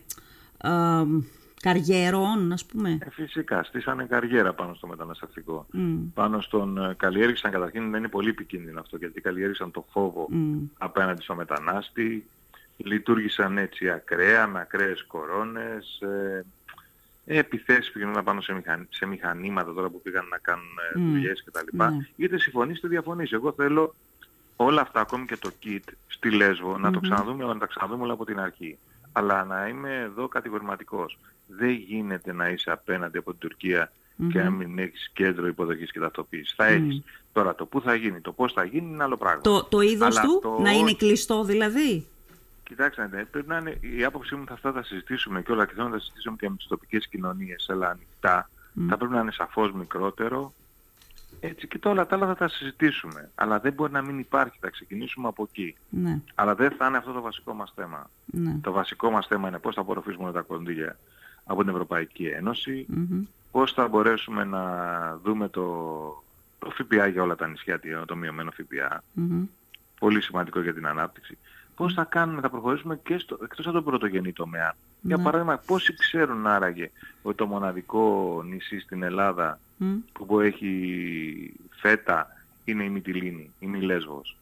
καριέρων, 1.66 2.52
ας 2.52 2.66
πούμε. 2.66 2.98
Ε, 3.02 3.10
φυσικά, 3.10 3.62
στήσανε 3.62 4.04
καριέρα 4.04 4.52
πάνω 4.52 4.74
στο 4.74 4.86
μεταναστευτικό. 4.86 5.66
Πάνω 6.14 6.40
στον 6.40 6.78
ε, 6.78 6.94
καλλιέργησαν, 6.96 7.50
καταρχήν 7.50 7.90
δεν 7.90 7.98
είναι 7.98 8.08
πολύ 8.08 8.28
επικίνδυνο 8.28 8.80
αυτό, 8.80 8.96
γιατί 8.96 9.20
καλλιέργησαν 9.20 9.70
το 9.70 9.84
φόβο 9.90 10.28
απέναντι 10.78 11.22
στο 11.22 11.34
μετανάστη, 11.34 12.26
λειτουργήσαν 12.76 13.58
έτσι 13.58 13.90
ακραία, 13.90 14.46
με 14.46 14.60
ακραίες 14.60 15.04
κορώνες, 15.06 16.00
ε, 16.00 16.44
επιθέσεις 17.24 17.92
που 17.92 17.98
γίνονταν 17.98 18.24
πάνω 18.24 18.40
σε, 18.40 18.62
σε 18.88 19.06
μηχανήματα 19.06 19.74
τώρα 19.74 19.88
που 19.88 20.02
πήγαν 20.02 20.26
να 20.30 20.38
κάνουν 20.38 20.78
mm. 20.94 20.98
δουλειές 20.98 21.44
κτλ. 21.44 21.76
Mm. 21.78 21.90
Είτε 22.16 22.38
συμφωνείς 22.38 22.78
είτε 22.78 22.88
διαφωνείς. 22.88 23.32
Εγώ 23.32 23.52
θέλω 23.52 23.94
όλα 24.56 24.80
αυτά, 24.80 25.00
ακόμη 25.00 25.26
και 25.26 25.36
το 25.36 25.50
kit 25.64 25.92
στη 26.06 26.30
Λέσβο, 26.30 26.78
να 26.78 26.90
το 26.90 27.00
ξαναδούμε, 27.00 27.44
να 27.44 27.58
τα 27.58 27.66
ξαναδούμε 27.66 28.02
όλα 28.02 28.12
από 28.12 28.24
την 28.24 28.38
αρχή. 28.40 28.78
Αλλά 29.18 29.44
να 29.44 29.68
είμαι 29.68 30.00
εδώ 30.00 30.28
κατηγορηματικός 30.28 31.18
δεν 31.46 31.70
γίνεται 31.70 32.32
να 32.32 32.48
είσαι 32.48 32.70
απέναντι 32.70 33.18
από 33.18 33.30
την 33.30 33.40
τουρκια 33.40 33.92
και 34.32 34.42
να 34.42 34.50
μην 34.50 34.78
έχεις 34.78 35.10
κέντρο 35.12 35.46
υποδοχής 35.46 35.92
και 35.92 36.00
ταυτοποίησης. 36.00 36.54
Θα 36.56 36.66
έχεις. 36.66 37.02
Τώρα 37.32 37.54
το 37.54 37.66
πού 37.66 37.80
θα 37.80 37.94
γίνει, 37.94 38.20
το 38.20 38.32
πώς 38.32 38.52
θα 38.52 38.64
γίνει 38.64 38.88
είναι 38.92 39.02
άλλο 39.02 39.16
πράγμα. 39.16 39.40
Το, 39.40 39.64
το 39.64 39.80
είδος 39.80 40.18
του, 40.18 40.58
να 40.62 40.70
είναι 40.70 40.94
κλειστό 40.94 41.44
δηλαδή; 41.44 42.06
Κοιτάξτε, 42.62 43.08
ναι, 43.12 43.24
πρέπει 43.24 43.48
να 43.48 43.56
είναι, 43.56 43.78
η 43.80 44.04
άποψή 44.04 44.34
μου 44.34 44.44
θα 44.46 44.52
αυτά 44.52 44.72
θα 44.72 44.82
συζητήσουμε 44.82 45.42
και 45.42 45.52
όλα 45.52 45.66
και 45.66 45.72
θέλω 45.74 45.86
να 45.86 45.92
τα 45.92 45.98
συζητήσουμε 45.98 46.36
και 46.36 46.48
με 46.48 46.56
τις 46.56 46.66
τοπικές 46.66 47.08
κοινωνίες, 47.08 47.66
αλλά 47.70 47.88
ανοιχτά. 47.88 48.50
Θα 48.88 48.96
πρέπει 48.96 49.12
να 49.12 49.20
είναι 49.20 49.32
σαφώς 49.32 49.72
μικρότερο. 49.72 50.52
Έτσι 51.40 51.68
και 51.68 51.88
όλα 51.88 52.06
τα 52.06 52.16
άλλα 52.16 52.26
θα 52.26 52.34
τα 52.34 52.48
συζητήσουμε. 52.48 53.30
Αλλά 53.34 53.60
δεν 53.60 53.72
μπορεί 53.72 53.92
να 53.92 54.02
μην 54.02 54.18
υπάρχει, 54.18 54.58
θα 54.60 54.70
ξεκινήσουμε 54.70 55.28
από 55.28 55.48
εκεί. 55.50 55.76
Ναι. 55.88 56.20
Αλλά 56.34 56.54
δεν 56.54 56.70
θα 56.70 56.86
είναι 56.86 56.96
αυτό 56.96 57.12
το 57.12 57.20
βασικό 57.20 57.54
μας 57.54 57.72
θέμα. 57.74 58.10
Ναι. 58.26 58.58
Το 58.62 58.72
βασικό 58.72 59.10
μας 59.10 59.26
θέμα 59.26 59.48
είναι 59.48 59.58
πώς 59.58 59.74
θα 59.74 59.80
απορροφήσουμε 59.80 60.32
τα 60.32 60.40
κονδύλια 60.40 60.98
από 61.44 61.60
την 61.60 61.72
Ευρωπαϊκή 61.72 62.26
Ένωση, 62.26 62.86
πώς 63.50 63.72
θα 63.72 63.88
μπορέσουμε 63.88 64.44
να 64.44 64.64
δούμε 65.22 65.48
το, 65.48 65.62
το 66.58 66.70
ΦΠΑ 66.70 67.06
για 67.06 67.22
όλα 67.22 67.36
τα 67.36 67.46
νησιά, 67.48 67.80
το 68.06 68.16
μειωμένο 68.16 68.50
ΦΠΑ, 68.50 69.02
πολύ 69.98 70.22
σημαντικό 70.22 70.60
για 70.60 70.74
την 70.74 70.86
ανάπτυξη. 70.86 71.38
Πώς 71.76 71.94
θα 71.94 72.04
κάνουμε, 72.04 72.40
θα 72.40 72.50
προχωρήσουμε 72.50 72.96
και 72.96 73.18
στο, 73.18 73.38
εκτός 73.42 73.66
από 73.66 73.74
τον 73.74 73.84
πρωτογενή 73.84 74.32
τομέα. 74.32 74.74
Για 75.00 75.16
ναι. 75.16 75.22
παράδειγμα, 75.22 75.62
πόσοι 75.66 75.96
ξέρουν 75.96 76.46
άραγε 76.46 76.90
ότι 77.22 77.36
το 77.36 77.46
μοναδικό 77.46 78.42
νησί 78.46 78.80
στην 78.80 79.02
Ελλάδα 79.02 79.60
που 80.12 80.40
έχει 80.40 81.52
φέτα 81.70 82.44
είναι 82.64 82.84
η 82.84 82.88
Μυτιλίνη, 82.88 83.50
η 83.58 83.66
Μιλέσβος. 83.66 84.36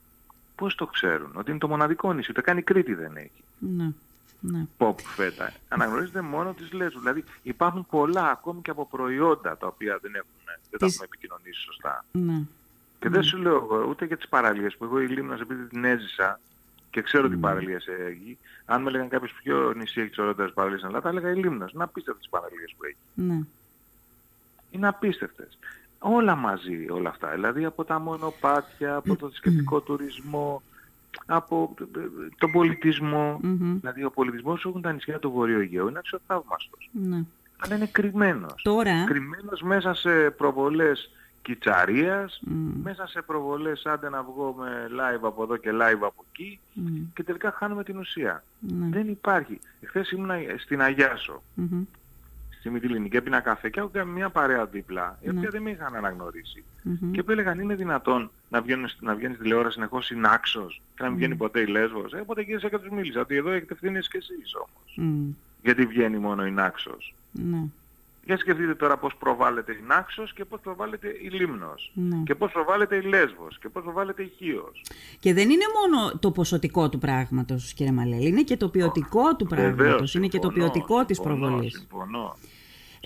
Πώς 0.55 0.75
το 0.75 0.87
ξέρουν, 0.87 1.31
ότι 1.35 1.50
είναι 1.50 1.59
το 1.59 1.69
μοναδικό 1.69 2.12
νησί, 2.12 2.33
το 2.33 2.43
κάνει 2.43 2.62
Κρήτη 2.62 2.95
δεν 2.95 3.17
έχει. 3.17 3.45
Ναι. 3.59 3.93
Ναι. 4.41 4.67
Pop 4.79 4.95
φέτα. 5.00 5.53
Αναγνωρίζεται 5.69 6.21
μόνο 6.21 6.53
τις 6.53 6.73
Λέσβους. 6.73 7.03
Δηλαδή 7.03 7.25
υπάρχουν 7.43 7.87
πολλά 7.91 8.31
ακόμη 8.31 8.62
και 8.62 8.71
από 8.71 8.87
προϊόντα 8.87 9.57
τα 9.57 9.67
οποία 9.67 9.99
δεν, 10.03 10.14
έχουν, 10.14 10.31
δεν 10.71 10.79
τα 10.79 10.87
έχουμε 10.87 11.05
επικοινωνήσει 11.05 11.61
σωστά. 11.61 12.05
Ναι. 12.12 12.43
Και 12.99 13.09
δεν 13.09 13.23
σου 13.23 13.37
λέω 13.37 13.55
εγώ 13.55 13.87
ούτε 13.88 14.05
για 14.05 14.17
τις 14.17 14.29
παραλίες 14.29 14.76
που 14.76 14.85
εγώ 14.85 15.00
η 15.00 15.07
Λίμνος 15.07 15.41
επειδή 15.41 15.64
την 15.64 15.85
έζησα 15.85 16.41
και 16.91 17.03
ξέρω 17.03 17.29
τι 17.29 17.37
παραλίες 17.37 17.87
έχει. 17.87 18.38
Αν 18.64 18.83
με 18.83 18.88
έλεγαν 18.88 19.09
κάποιος 19.09 19.33
ποιο 19.33 19.73
νησί 19.73 20.00
έχει 20.00 20.09
τις 20.09 20.19
ωραίες 20.19 20.53
παραλίες 20.53 20.81
στην 20.81 20.95
Ελλάδα, 20.95 21.11
θα 21.11 21.17
έλεγα 21.17 21.38
η 21.38 21.43
Λίμνος. 21.43 21.73
Είναι 21.73 21.83
απίστευτες 21.83 22.23
τις 22.23 22.31
παραλίες 22.31 22.75
που 22.76 22.85
έχει. 22.85 22.97
Ναι. 23.14 23.41
Είναι 24.75 24.88
απίστευτες. 24.88 25.59
Όλα 25.99 26.35
μαζί 26.35 26.87
όλα 26.90 27.09
αυτά. 27.09 27.28
Δηλαδή 27.28 27.64
από 27.64 27.85
τα 27.85 27.99
μονοπάτια, 27.99 28.95
από 28.95 29.16
το 29.16 29.28
θρησκευτικό 29.28 29.81
τουρισμό, 29.81 30.62
από 31.26 31.75
τον 32.38 32.52
πολιτισμό. 32.52 33.40
Δηλαδή 33.81 34.04
ο 34.04 34.11
πολιτισμός 34.11 34.62
που 34.62 34.69
έχουν 34.69 34.83
τα 34.83 34.93
νησιά 34.93 35.19
του 35.19 35.31
Βορείου 35.31 35.59
Αιγαίου 35.59 35.88
είναι 35.88 35.99
αξιοθαύμαστος. 35.99 36.90
Ναι. 36.93 37.23
Αλλά 37.57 37.75
είναι 37.76 37.87
κρυμμένος. 37.87 38.62
Τώρα... 38.62 39.04
Κρυμμένος 39.04 39.62
μέσα 39.62 39.95
σε 39.95 40.31
προβολές 40.31 41.11
κιτσαρίας, 41.43 42.40
μέσα 42.83 43.07
σε 43.07 43.23
προβολές 43.23 43.87
άντε 43.87 44.09
να 44.09 44.23
βγω 44.23 44.54
με 44.59 44.87
live 44.90 45.23
από 45.23 45.43
εδώ 45.43 45.57
και 45.57 45.71
live 45.73 46.00
από 46.00 46.25
εκεί 46.31 46.61
και 47.14 47.23
τελικά 47.23 47.50
χάνουμε 47.50 47.85
την 47.85 47.99
ουσία. 47.99 48.45
Ναι. 48.59 48.87
Δεν 48.90 49.09
υπάρχει. 49.09 49.59
Εχθές 49.81 50.11
ήμουν 50.11 50.31
στην 50.59 50.83
Αγιάσο, 50.83 51.43
στη 52.64 52.73
Μητυλίνη 52.73 53.09
και 53.09 53.16
έπινα 53.16 53.40
καφέ 53.40 53.71
και 53.71 53.80
έχω 53.80 53.90
μια 54.06 54.30
παρέα 54.30 54.66
δίπλα, 54.66 55.18
η 55.23 55.30
Ναι. 55.30 55.38
οποία 55.38 55.50
δεν 55.50 55.62
με 55.62 55.71
είχαν 55.71 55.94
αναγνωρίσει. 55.94 56.64
Και 57.12 57.23
που 57.23 57.30
έλεγαν 57.30 57.61
είναι 57.61 57.75
δυνατόν 57.75 58.30
να, 58.49 58.61
βγαίνουν, 58.61 58.88
να 59.00 59.14
βγαίνει 59.14 59.35
στη 59.35 59.42
τηλεόραση 59.42 59.75
συνεχώς 59.75 60.11
η 60.11 60.16
Νάξος 60.16 60.80
και 60.97 61.02
να 61.02 61.09
μην 61.09 61.18
βγαίνει 61.18 61.35
ποτέ 61.37 61.61
η 61.61 61.66
Λέσβος. 61.66 62.12
Ε, 62.12 62.21
οπότε 62.21 62.42
γύρισα 62.42 62.68
και 62.68 62.78
τους 62.78 62.88
μίλησα 62.90 63.21
ότι 63.21 63.37
εδώ 63.37 63.50
έχετε 63.50 63.73
ευθύνες 63.73 64.09
και 64.09 64.16
εσείς 64.18 64.54
όμως. 64.54 64.94
Μμ. 64.97 65.30
Γιατί 65.62 65.87
βγαίνει 65.87 66.18
μόνο 66.18 66.47
η 66.47 66.50
Νάξος. 66.50 67.14
Ναι. 67.33 67.62
Για 68.26 68.37
σκεφτείτε 68.38 68.75
τώρα 68.75 68.97
πώς 68.97 69.16
προβάλλεται 69.16 69.73
η 69.73 69.85
Νάξος 69.87 70.33
και 70.33 70.44
πώς 70.44 70.61
προβάλλεται 70.61 71.09
η 71.23 71.28
Λίμνος. 71.28 71.92
Ναι. 71.94 72.16
Και 72.25 72.35
πώς 72.35 72.52
προβάλλεται 72.52 72.97
η 72.97 73.00
Λέσβος 73.02 73.59
και 73.59 73.68
πώς 73.68 73.83
προβάλλεται 73.83 74.23
η 74.23 74.33
Χίος. 74.37 74.83
Και 75.21 75.35
δεν 75.35 75.50
είναι 75.50 75.64
μόνο 75.80 76.18
το 76.18 76.30
ποσοτικό 76.30 76.88
του 76.88 76.99
πράγματος, 76.99 77.73
κύριε 77.73 77.92
Μαλέλη, 77.92 78.28
είναι 78.28 78.42
και 78.42 78.56
το 78.56 78.68
ποιοτικό 78.68 79.37
του 79.37 79.47
Βεβαίως, 79.50 79.75
πράγματος, 79.76 80.14
είναι 80.14 80.26
και 80.28 80.38
το 80.38 80.49
συμφωνώ, 80.50 80.71
ποιοτικό 80.73 81.04
της 81.04 81.16
συμφωνώ, 81.16 81.38
προβολής. 81.47 81.73
Συμφωνώ. 81.78 82.37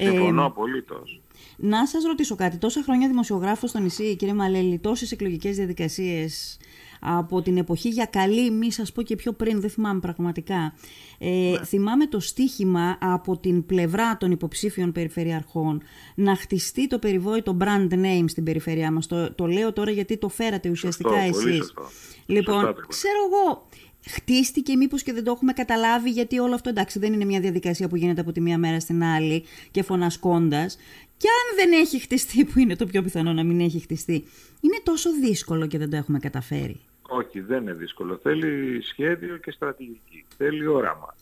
Ε, 0.01 0.11
Συμφωνώ 0.11 0.45
απολύτως. 0.45 1.21
Να 1.57 1.87
σας 1.87 2.05
ρωτήσω 2.05 2.35
κάτι. 2.35 2.57
Τόσα 2.57 2.83
χρόνια 2.83 3.09
δημοσιογράφος 3.09 3.71
στο 3.71 3.79
νησί, 3.79 4.17
κύριε 4.17 4.35
Μαλέλη, 4.35 4.79
τόσες 4.79 5.13
εκλογικές 5.13 5.57
διαδικασίες 5.57 6.57
από 7.01 7.43
την 7.43 7.57
εποχή 7.57 7.89
για 7.89 8.05
καλή, 8.05 8.51
μη 8.51 8.73
σας 8.73 8.93
πω 8.93 9.03
και 9.03 9.17
πιο 9.17 9.33
πριν, 9.33 9.61
δεν 9.61 9.71
θυμάμαι 9.71 10.01
πραγματικά. 10.01 10.75
Ε, 11.19 11.65
Θυμάμαι 11.65 12.07
το 12.07 12.21
στίχημα 12.21 12.99
από 13.01 13.37
την 13.39 13.67
πλευρά 13.67 14.17
των 14.17 14.31
υποψήφιων 14.31 14.93
περιφερειαρχών 14.93 15.83
να 16.15 16.37
χτιστεί 16.37 16.87
το 16.87 16.99
περιβόητο 16.99 17.57
brand 17.61 17.93
name 17.93 18.25
στην 18.27 18.45
περιφερειά 18.45 18.93
μας. 18.93 19.07
Το, 19.07 19.35
το 19.35 19.47
λέω 19.47 19.73
τώρα 19.73 19.91
γιατί 19.91 20.17
το 20.19 20.29
φέρατε 20.29 20.71
ουσιαστικά 20.71 21.11
Σωστό, 21.27 21.31
πολύ 21.39 21.49
εσείς. 21.51 21.57
σωστό. 21.65 21.83
Λοιπόν, 22.27 22.55
Σωστά 22.55 22.67
το 22.67 22.79
είπατε. 22.79 22.87
ξέρω 22.89 23.19
εγώ, 23.31 23.67
χτίστηκε 24.07 24.77
μήπως 24.77 25.03
και 25.03 25.13
δεν 25.13 25.25
το 25.25 25.31
έχουμε 25.31 25.53
καταλάβει 25.53 26.11
γιατί 26.11 26.39
όλο 26.39 26.55
αυτό 26.55 26.69
εντάξει 26.69 26.99
δεν 26.99 27.13
είναι 27.13 27.25
μια 27.25 27.41
διαδικασία 27.41 27.89
που 27.89 27.97
γίνεται 27.97 28.21
από 28.21 28.33
τη 28.33 28.41
μία 28.41 28.59
μέρα 28.59 28.81
στην 28.81 29.03
άλλη 29.03 29.45
και 29.71 29.83
φωνασκώντας 29.83 30.77
και 31.17 31.29
αν 31.29 31.57
δεν 31.57 31.81
έχει 31.81 31.99
χτιστεί 31.99 32.45
που 32.45 32.59
είναι 32.59 32.77
το 32.77 32.87
πιο 32.87 33.03
πιθανό 33.03 33.33
να 33.33 33.45
μην 33.45 33.61
έχει 33.61 33.79
χτιστεί 33.81 34.25
είναι 34.61 34.81
τόσο 34.83 35.11
δύσκολο 35.13 35.67
και 35.67 35.79
δεν 35.79 35.91
το 35.91 35.97
έχουμε 35.97 36.19
καταφέρει. 36.19 36.81
Όχι, 37.09 37.41
δεν 37.41 37.63
είναι 37.63 37.73
δύσκολο. 37.73 38.19
Θέλει 38.23 38.83
σχέδιο 38.83 39.37
και 39.37 39.51
στρατηγική. 39.51 40.25
Θέλει 40.37 40.67
όραμα. 40.67 41.15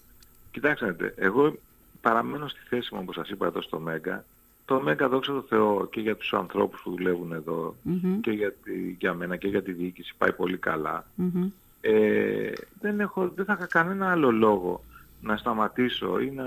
Κοιτάξτε, 0.50 0.86
να 0.86 0.92
δείτε, 0.92 1.14
εγώ 1.16 1.56
παραμένω 2.00 2.48
στη 2.48 2.60
θέση 2.68 2.94
μου, 2.94 3.00
όπως 3.02 3.14
σας 3.14 3.28
είπα 3.28 3.46
εδώ 3.46 3.62
στο 3.62 3.78
Μέγκα. 3.78 4.24
Το 4.64 4.80
Μέγκα, 4.80 5.08
δόξα 5.08 5.32
τω 5.32 5.44
Θεώ, 5.48 5.88
και 5.90 6.00
για 6.00 6.16
τους 6.16 6.32
ανθρώπους 6.34 6.80
που 6.82 6.90
δουλεύουν 6.90 7.32
εδώ 7.32 7.76
Μμμ. 7.82 8.20
και 8.20 8.30
για, 8.30 8.52
τη, 8.52 8.96
για 8.98 9.14
μένα 9.14 9.36
και 9.36 9.48
για 9.48 9.62
τη 9.62 9.72
διοίκηση 9.72 10.14
πάει 10.18 10.32
πολύ 10.32 10.56
καλά. 10.56 11.06
Μμμ. 11.14 11.48
Ε, 11.88 12.52
δεν, 12.80 13.00
έχω, 13.00 13.28
δεν 13.34 13.44
θα 13.44 13.52
είχα 13.52 13.66
κανένα 13.66 14.10
άλλο 14.10 14.30
λόγο 14.30 14.84
να 15.20 15.36
σταματήσω 15.36 16.18
ή 16.18 16.30
να 16.30 16.44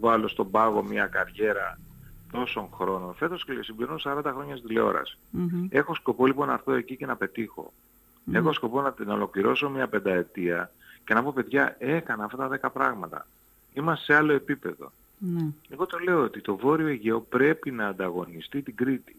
βάλω 0.00 0.28
στον 0.28 0.50
πάγο 0.50 0.82
μια 0.82 1.06
καριέρα 1.06 1.78
τόσων 2.32 2.68
χρόνων. 2.74 3.14
Φέτος 3.14 3.44
και 3.44 3.52
συμπληρώνω 3.60 4.00
40 4.04 4.20
χρόνια 4.24 4.56
στην 4.56 4.68
τηλεόραση. 4.68 5.18
Μμμ. 5.30 5.66
Έχω 5.70 5.94
σκοπό 5.94 6.26
λοιπόν 6.26 6.46
να 6.46 6.52
έρθω 6.52 6.72
εκεί 6.72 6.96
και 6.96 7.06
να 7.06 7.16
πετύχω. 7.16 7.72
Έχω 8.32 8.52
σκοπό 8.52 8.80
να 8.80 8.92
την 8.92 9.08
ολοκληρώσω 9.08 9.70
μια 9.70 9.88
πενταετία 9.88 10.70
και 11.04 11.14
να 11.14 11.22
πω 11.22 11.32
παιδιά 11.32 11.76
έκανα 11.78 12.24
αυτά 12.24 12.36
τα 12.36 12.48
δέκα 12.48 12.70
πράγματα. 12.70 13.26
Είμαστε 13.72 14.04
σε 14.04 14.18
άλλο 14.18 14.32
επίπεδο. 14.32 14.92
Ναι. 15.18 15.46
Εγώ 15.68 15.86
το 15.86 15.98
λέω 15.98 16.22
ότι 16.22 16.40
το 16.40 16.56
Βόρειο 16.56 16.86
Αιγαίο 16.86 17.20
πρέπει 17.20 17.70
να 17.70 17.86
ανταγωνιστεί 17.86 18.62
την 18.62 18.76
Κρήτη. 18.76 19.16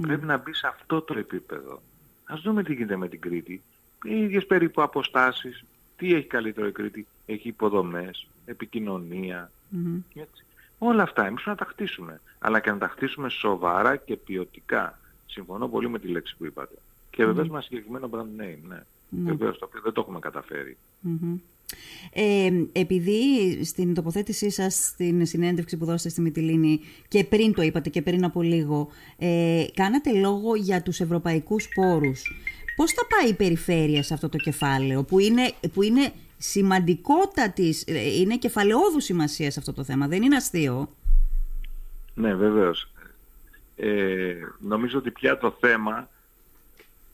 Πρέπει 0.00 0.26
να 0.26 0.36
μπει 0.36 0.54
σε 0.54 0.66
αυτό 0.66 1.02
το 1.02 1.18
επίπεδο. 1.18 1.80
Ας 2.24 2.40
δούμε 2.40 2.62
τι 2.62 2.74
γίνεται 2.74 2.96
με 2.96 3.08
την 3.08 3.20
Κρήτη. 3.20 3.62
Οι 4.04 4.22
ίδιες 4.22 4.46
περίπου 4.46 4.82
αποστάσεις. 4.82 5.64
Τι 5.96 6.14
έχει 6.14 6.26
καλύτερο 6.26 6.66
η 6.66 6.72
Κρήτη; 6.72 7.06
Έχει 7.26 7.48
υποδομές, 7.48 8.26
επικοινωνία. 8.44 9.50
Μμμ. 9.68 10.00
Έτσι. 10.14 10.44
Όλα 10.78 11.02
αυτά 11.02 11.26
εμείς 11.26 11.42
πρέπει 11.42 11.58
να 11.60 11.66
τα 11.66 11.72
χτίσουμε. 11.72 12.20
Αλλά 12.38 12.60
και 12.60 12.70
να 12.70 12.78
τα 12.78 12.88
χτίσουμε 12.88 13.28
σοβαρά 13.28 13.96
και 13.96 14.16
ποιοτικά. 14.16 14.98
Συμφωνώ 15.26 15.68
πολύ 15.68 15.88
με 15.88 15.98
τη 15.98 16.08
λέξη 16.08 16.36
που 16.36 16.44
είπατε. 16.44 16.74
Και 17.10 17.24
βεβαίως 17.24 17.48
με 17.48 17.52
ένα 17.52 17.62
συγκεκριμένο 17.62 18.10
brand 18.12 18.42
name, 18.42 18.58
ναι. 18.68 18.82
Ναι. 19.08 19.30
Βεβαίως, 19.30 19.58
το 19.58 19.64
οποίο 19.64 19.80
δεν 19.80 19.92
το 19.92 20.00
έχουμε 20.00 20.18
καταφέρει. 20.18 20.76
Μμμ. 21.00 21.38
Ε, 22.12 22.50
επειδή 22.72 23.20
στην 23.64 23.94
τοποθέτησή 23.94 24.50
σας 24.50 24.74
στην 24.74 25.26
συνέντευξη 25.26 25.76
που 25.76 25.84
δώσατε 25.84 26.08
στη 26.08 26.20
Μυτιλίνη 26.20 26.80
και 27.08 27.24
πριν 27.24 27.54
το 27.54 27.62
είπατε 27.62 27.88
και 27.88 28.02
πριν 28.02 28.24
από 28.24 28.42
λίγο 28.42 28.88
ε, 29.18 29.64
κάνατε 29.74 30.12
λόγο 30.12 30.54
για 30.54 30.82
τους 30.82 31.00
ευρωπαϊκούς 31.00 31.68
πόρους 31.74 32.22
πώς 32.78 32.92
θα 32.92 33.06
πάει 33.06 33.28
η 33.30 33.34
περιφέρεια 33.34 34.02
σε 34.02 34.14
αυτό 34.14 34.28
το 34.28 34.36
κεφάλαιο 34.38 35.02
που 35.04 35.18
είναι, 35.18 35.52
που 35.72 35.82
είναι 35.82 36.12
σημαντικότατης 36.38 37.84
ε, 37.86 38.18
είναι 38.18 38.36
κεφαλαιόδου 38.36 39.00
σημασίας 39.00 39.52
σε 39.52 39.58
αυτό 39.58 39.72
το 39.72 39.84
θέμα 39.84 40.08
δεν 40.08 40.22
είναι 40.22 40.36
αστείο; 40.36 40.90
Ναι, 42.14 42.34
βεβαίως. 42.34 42.90
Ε, 43.76 44.34
νομίζω 44.60 44.98
ότι 44.98 45.10
πια 45.10 45.38
το 45.38 45.56
θέμα... 45.60 46.08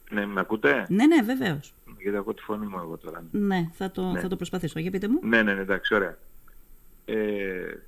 Ναι, 0.09 0.25
με 0.25 0.39
ακούτε; 0.39 0.85
ναι 0.89 1.05
ναι 1.05 1.21
βεβαίως 1.21 1.73
Γιατί 2.01 2.17
ακούω 2.17 2.33
τη 2.33 2.41
φωνή 2.41 2.65
μου 2.65 2.77
εγώ 2.77 2.97
τώρα. 2.97 3.23
ναι 3.31 3.69
θα 3.73 3.91
το, 3.91 4.11
Ναι. 4.11 4.19
θα 4.19 4.27
το 4.27 4.35
προσπαθήσω 4.35 4.79
για 4.79 4.91
πείτε 4.91 5.07
μου 5.07 5.19
Ναι, 5.23 5.41
ναι, 5.43 5.53
ναι, 5.53 5.61
εντάξει, 5.61 5.95
ωραία. 5.95 6.17
Ε, 7.05 7.15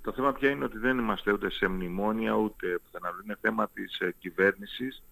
το 0.01 0.11
θέμα 0.13 0.33
πια 0.33 0.49
είναι 0.49 0.63
ότι 0.63 0.77
δεν 0.77 0.97
είμαστε 0.97 1.31
ούτε 1.31 1.49
σε 1.51 1.67
μνημόνια, 1.67 2.33
ούτε 2.33 2.79
πουθενά. 2.83 3.15
Είναι 3.23 3.37
θέμα 3.41 3.69
της 3.73 3.99
ε, 3.99 4.13
κυβέρνησης 4.19 5.03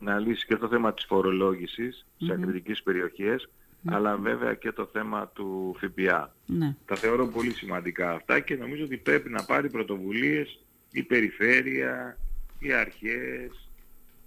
να 0.00 0.18
λύσει 0.18 0.46
και 0.46 0.56
το 0.56 0.68
θέμα 0.68 0.94
της 0.94 1.04
φορολόγησης 1.04 2.06
σε 2.18 2.32
ακριτικές 2.32 2.82
περιοχές, 2.82 3.48
αλλά 3.86 4.16
βέβαια 4.16 4.54
και 4.54 4.72
το 4.72 4.88
θέμα 4.92 5.28
του 5.28 5.76
ΦΠΑ. 5.78 6.34
ναι. 6.46 6.74
Τα 6.86 6.96
θεωρώ 6.96 7.26
πολύ 7.26 7.50
σημαντικά 7.52 8.12
αυτά 8.12 8.40
και 8.40 8.56
νομίζω 8.56 8.84
ότι 8.84 8.96
πρέπει 8.96 9.28
να 9.30 9.44
πάρει 9.44 9.70
πρωτοβουλίες 9.70 10.58
η 10.92 11.02
περιφέρεια, 11.02 12.18
οι 12.58 12.72
αρχές, 12.72 13.68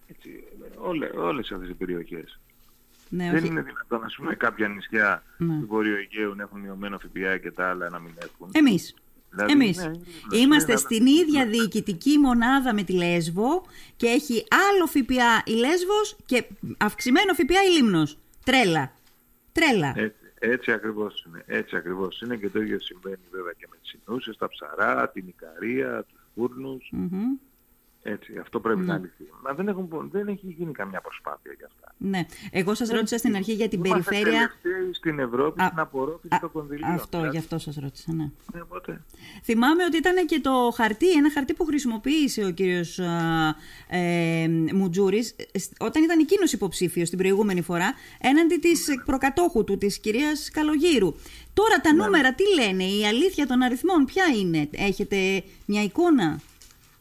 έτσι, 0.07 0.43
όλε, 0.77 1.09
όλες 1.15 1.51
αυτές 1.51 1.69
οι 1.69 1.73
περιοχές. 1.73 2.39
Ναι, 3.09 3.25
Δεν 3.31 3.35
όχι. 3.35 3.47
είναι 3.47 3.61
δυνατόν, 3.61 4.03
ας 4.03 4.15
πούμε, 4.15 4.35
κάποια 4.35 4.67
νησιά 4.67 5.23
Ναι. 5.37 5.59
του 5.59 5.65
Βορείου 5.67 5.95
Αιγαίου 5.95 6.35
να 6.35 6.43
έχουν 6.43 6.59
μειωμένο 6.59 6.99
ΦΠΑ 6.99 7.37
και 7.37 7.51
τα 7.51 7.69
άλλα 7.69 7.89
να 7.89 7.99
μην 7.99 8.11
έχουν. 8.23 8.49
Εμείς. 8.51 8.93
Δηλαδή, 9.35 9.51
Εμείς. 9.51 9.77
ναι, 9.77 10.37
Είμαστε 10.37 10.71
ναι, 10.71 10.77
στην 10.77 11.05
ίδια 11.05 11.45
διοικητική 11.45 12.17
μονάδα 12.17 12.73
με 12.73 12.83
τη 12.83 12.93
Λέσβο 12.93 13.65
και 13.95 14.07
έχει 14.07 14.45
άλλο 14.69 14.85
ΦΠΑ 14.87 15.43
η 15.45 15.51
Λέσβος 15.51 16.15
και 16.25 16.43
αυξημένο 16.77 17.33
ΦΠΑ 17.33 17.63
η 17.69 17.77
Λίμνος. 17.77 18.17
Τρέλα. 18.45 18.91
Τρέλα. 19.51 19.93
Έτσι, 19.95 20.15
έτσι 20.39 20.71
ακριβώς 20.71 21.25
είναι. 21.27 21.43
Έτσι 21.45 21.75
ακριβώς 21.75 22.21
είναι 22.21 22.35
και 22.35 22.49
το 22.49 22.61
ίδιο 22.61 22.79
συμβαίνει 22.79 23.23
βέβαια 23.31 23.53
και 23.57 23.67
με 23.69 23.77
τις 23.81 23.95
συνούσες, 24.05 24.37
τα 24.37 24.47
ψαρά, 24.47 25.09
την 25.09 25.27
Ικαρία, 25.27 26.05
τους 26.09 26.21
φούρνους. 26.35 26.89
Μμμ. 26.91 27.37
Έτσι, 28.05 28.37
αυτό 28.41 28.59
πρέπει 28.59 28.79
να 28.79 28.97
λυθεί. 28.97 29.23
Μα 29.43 29.53
δεν, 29.53 29.67
έχουν, 29.67 30.09
δεν 30.11 30.27
έχει 30.27 30.55
γίνει 30.57 30.71
καμιά 30.71 31.01
προσπάθεια 31.01 31.53
για 31.57 31.65
αυτά. 31.73 31.93
Ναι. 31.97 32.25
Εγώ 32.51 32.73
σας 32.73 32.89
ρώτησα 32.89 33.17
στην 33.17 33.35
αρχή 33.35 33.53
για 33.53 33.67
την 33.69 33.83
Είμαστε 33.83 34.09
περιφέρεια. 34.09 34.51
τελευταίοι 34.61 34.93
στην 34.93 35.19
Ευρώπη 35.19 35.61
Α, 35.61 35.65
στην 35.65 35.79
απορρόφηση 35.79 36.35
Α, 36.35 36.37
των 36.39 36.51
κονδυλίων. 36.51 36.91
Αυτό, 36.91 37.17
Δηλαδή, 37.17 37.29
γι' 37.37 37.37
αυτό 37.43 37.57
σας 37.57 37.75
ρώτησα, 37.75 38.13
ναι. 38.13 38.29
ναι, 38.53 38.61
οπότε. 38.61 39.01
Θυμάμαι 39.43 39.83
ότι 39.83 39.97
ήταν 39.97 40.25
και 40.25 40.39
το 40.39 40.71
χαρτί, 40.75 41.11
ένα 41.11 41.31
χαρτί 41.31 41.53
που 41.53 41.65
χρησιμοποίησε 41.65 42.45
ο 42.45 42.49
κύριος 42.51 42.99
α, 42.99 43.55
ε, 43.97 44.47
Μουτζούρης 44.73 45.35
ε, 45.51 45.59
σ- 45.59 45.71
όταν 45.79 46.03
ήταν 46.03 46.19
εκείνος 46.19 46.53
υποψήφιος 46.53 47.09
την 47.09 47.17
προηγούμενη 47.17 47.61
φορά 47.61 47.93
έναντι 48.21 48.55
της 48.57 48.87
προκατόχου 49.05 49.63
του, 49.63 49.77
της 49.77 49.99
κυρίας 49.99 50.49
Καλογύρου. 50.49 51.13
Τώρα 51.53 51.75
τα 51.81 51.93
νούμερα 51.93 52.33
τι 52.33 52.43
λένε, 52.55 52.83
η 52.83 53.05
αλήθεια 53.05 53.47
των 53.47 53.61
αριθμών 53.61 54.05
ποια 54.05 54.23
είναι, 54.39 54.67
έχετε 54.71 55.43
μια 55.65 55.83
εικόνα; 55.83 56.39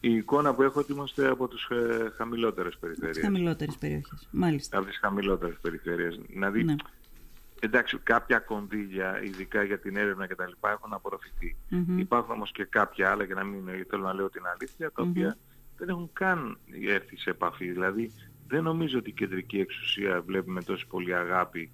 Η 0.05 0.15
εικόνα 0.15 0.53
που 0.53 0.61
έχω 0.61 0.79
ότι 0.79 0.91
είμαστε 0.91 1.27
από 1.27 1.47
τις 1.47 1.67
ε, 1.69 2.13
χαμηλότερες 2.17 2.77
περιφέρειες. 2.77 3.15
Τις 3.15 3.23
χαμηλότερες 3.25 3.77
περιοχές, 3.77 4.27
μάλιστα. 4.31 4.77
Από 4.77 4.87
τις 4.87 4.97
χαμηλότερες 4.97 5.57
περιφέρειες. 5.61 6.19
Δηλαδή, 6.27 6.63
ναι. 6.63 6.75
εντάξει, 7.59 7.97
κάποια 7.97 8.39
κονδύλια, 8.39 9.23
ειδικά 9.23 9.63
για 9.63 9.79
την 9.79 9.95
έρευνα 9.95 10.27
κτλ. 10.27 10.51
έχουν 10.61 10.93
απορροφηθεί. 10.93 11.55
Mm-hmm. 11.71 11.99
Υπάρχουν 11.99 12.33
όμως 12.33 12.51
και 12.51 12.63
κάποια 12.63 13.11
άλλα, 13.11 13.23
για 13.23 13.35
να 13.35 13.43
μην 13.43 13.85
θέλω 13.89 14.03
να 14.03 14.13
λέω 14.13 14.29
την 14.29 14.41
αλήθεια, 14.45 14.91
τα 14.91 15.03
οποία 15.03 15.37
δεν 15.77 15.89
έχουν 15.89 16.09
καν 16.13 16.57
έρθει 16.87 17.17
σε 17.17 17.29
επαφή. 17.29 17.71
Δηλαδή, 17.71 18.11
δεν 18.47 18.63
νομίζω 18.63 18.97
ότι 18.97 19.09
η 19.09 19.13
κεντρική 19.13 19.59
εξουσία 19.59 20.21
βλέπει 20.21 20.49
με 20.49 20.63
τόση 20.63 20.87
πολύ 20.87 21.15
αγάπη 21.15 21.71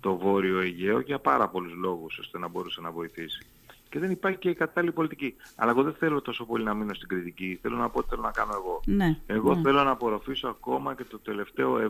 το 0.00 0.16
Βόρειο 0.16 0.60
Αιγαίο 0.60 1.00
για 1.00 1.18
πάρα 1.18 1.48
πολλούς 1.48 1.74
λόγους 1.74 2.18
ώστε 2.18 2.38
να 2.38 2.48
μπορούσε 2.48 2.80
να 2.80 2.90
βοηθήσει 2.90 3.46
και 3.88 3.98
δεν 3.98 4.10
υπάρχει 4.10 4.38
και 4.38 4.50
η 4.50 4.54
κατάλληλη 4.54 4.92
πολιτική. 4.92 5.34
Αλλά 5.56 5.70
εγώ 5.70 5.82
δεν 5.82 5.94
θέλω 5.94 6.20
τόσο 6.20 6.44
πολύ 6.44 6.64
να 6.64 6.74
μείνω 6.74 6.94
στην 6.94 7.08
κριτική. 7.08 7.58
Θέλω 7.62 7.76
να 7.76 7.88
πω 7.88 8.02
τι 8.02 8.08
θέλω 8.08 8.22
να 8.22 8.30
κάνω 8.30 8.52
εγώ. 8.54 8.80
Ναι, 8.86 9.18
εγώ 9.26 9.54
ναι. 9.54 9.60
θέλω 9.62 9.82
να 9.82 9.90
απορροφήσω 9.90 10.48
ακόμα 10.48 10.94
και 10.94 11.04
το 11.04 11.18
τελευταίο 11.18 11.80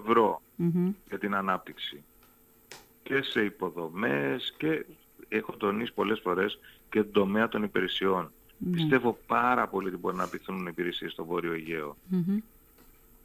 για 1.09 1.19
την 1.19 1.35
ανάπτυξη. 1.35 2.02
Και 3.02 3.23
σε 3.23 3.45
υποδομές 3.45 4.55
και 4.57 4.85
έχω 5.28 5.52
τονίσει 5.57 5.93
πολλές 5.93 6.21
φορές 6.21 6.59
και 6.88 7.02
τον 7.02 7.12
τομέα 7.12 7.49
των 7.49 7.62
υπηρεσιών. 7.62 8.31
Ναι. 8.59 8.71
Πιστεύω 8.71 9.19
πάρα 9.26 9.69
πολύ 9.69 9.88
ότι 9.88 9.97
μπορεί 9.97 10.17
να 10.17 10.28
πειθούν 10.28 10.67
υπηρεσίες 10.67 11.12
στο 11.12 11.25
Βόρειο 11.25 11.97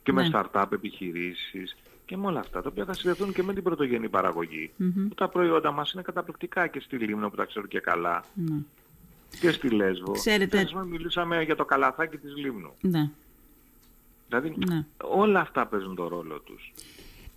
Και 0.02 0.12
με 0.12 0.22
ναι. 0.22 0.28
startup 0.32 0.72
επιχειρήσεις 0.72 1.76
και 2.04 2.16
με 2.16 2.26
όλα 2.26 2.40
αυτά, 2.40 2.62
τα 2.62 2.68
οποία 2.68 2.84
θα 2.84 2.92
συνδεθούν 2.92 3.32
και 3.32 3.42
με 3.42 3.52
την 3.54 3.62
πρωτογενή 3.62 4.08
παραγωγή. 4.08 4.70
Mm-hmm. 4.78 5.06
Που 5.08 5.14
τα 5.14 5.28
προϊόντα 5.28 5.72
μας 5.72 5.92
είναι 5.92 6.02
καταπληκτικά 6.02 6.66
και 6.66 6.80
στη 6.80 6.96
Λίμνο 6.96 7.30
που 7.30 7.36
τα 7.36 7.44
ξέρω 7.44 7.66
και 7.66 7.80
καλά. 7.80 8.24
Mm. 8.36 8.62
Και 9.40 9.50
στη 9.50 9.68
Λέσβο. 9.68 10.12
Ξέρετε... 10.12 10.64
Και 10.64 10.76
μιλήσαμε 10.76 11.42
για 11.42 11.56
το 11.56 11.64
καλαθάκι 11.64 12.16
της 12.16 12.36
Λήμνου. 12.36 12.72
Ναι. 12.80 13.10
Δηλαδή 14.28 14.54
ναι. 14.68 14.86
όλα 14.96 15.40
αυτά 15.40 15.66
παίζουν 15.66 15.94
το 15.94 16.08
ρόλο 16.08 16.40
τους. 16.40 16.72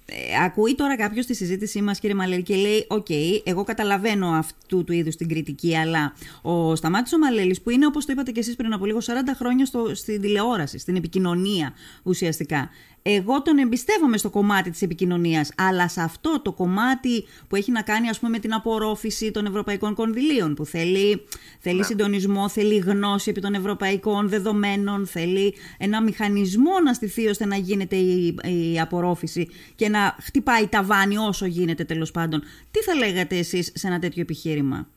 Ε, 0.10 0.44
ακούει 0.44 0.76
τώρα 0.76 0.98
κάποιος 0.98 1.26
τη 1.26 1.34
συζήτησή 1.34 1.82
μας, 1.82 2.00
κύριε 2.00 2.16
Μαλέλη, 2.16 2.44
και 2.44 2.56
λέει: 2.56 2.86
OK, 2.90 3.06
okay, 3.10 3.42
εγώ 3.44 3.64
καταλαβαίνω 3.64 4.28
αυτού 4.28 4.84
του 4.84 4.94
είδους 4.94 5.16
την 5.16 5.28
κριτική, 5.28 5.78
αλλά 5.78 6.14
ο 6.42 6.76
Σταμάτης 6.76 7.14
ο 7.14 7.18
Μαλέλης, 7.18 7.62
που 7.62 7.70
είναι 7.70 7.86
όπως 7.86 8.06
το 8.06 8.12
είπατε 8.12 8.32
και 8.32 8.40
εσείς 8.40 8.56
πριν 8.56 8.74
από 8.74 8.86
λίγο, 8.86 9.00
40 9.00 9.12
χρόνια 9.36 9.66
στο, 9.66 9.96
στην 9.96 10.22
τηλεόραση, 10.22 10.78
στην 10.78 10.96
επικοινωνία 10.96 11.74
ουσιαστικά, 12.04 12.70
εγώ 13.10 13.42
τον 13.42 13.58
εμπιστεύομαι 13.58 14.18
στο 14.18 14.30
κομμάτι 14.30 14.70
της 14.70 14.82
επικοινωνίας, 14.82 15.52
αλλά 15.58 15.88
σε 15.88 16.02
αυτό 16.02 16.42
το 16.42 16.52
κομμάτι 16.52 17.26
που 17.48 17.56
έχει 17.56 17.72
να 17.72 17.82
κάνει 17.82 18.10
ας 18.10 18.20
πούμε 18.20 18.32
με 18.32 18.40
την 18.40 18.54
απορρόφηση 18.54 19.32
των 19.32 19.46
ευρωπαϊκών 19.46 19.94
κονδυλίων, 19.94 20.54
που 20.54 20.66
θέλει, 20.66 21.24
θέλει 21.60 21.78
ναι. 21.78 21.84
συντονισμό, 21.84 22.50
θέλει 22.50 22.78
γνώση 22.78 23.30
επί 23.30 23.42
των 23.42 23.54
ευρωπαϊκών 23.54 24.30
δεδομένων, 24.30 25.08
θέλει 25.08 25.56
ένα 25.78 26.02
μηχανισμό 26.02 26.80
να 26.84 26.94
στηθεί 26.94 27.28
ώστε 27.28 27.46
να 27.46 27.56
γίνεται 27.56 27.96
η, 27.96 28.36
η 28.44 28.80
απορρόφηση 28.80 29.50
και 29.76 29.90
να 29.90 30.16
χτυπάει 30.22 30.68
τα 30.68 30.84
βάνη 30.84 31.18
όσο 31.18 31.46
γίνεται 31.46 31.84
τέλος 31.84 32.12
πάντων. 32.12 32.42
Τι 32.72 32.80
θα 32.80 32.96
λέγατε 32.96 33.38
εσείς 33.38 33.72
σε 33.76 33.88
ένα 33.88 34.00
τέτοιο 34.00 34.22
επιχείρημα; 34.22 34.88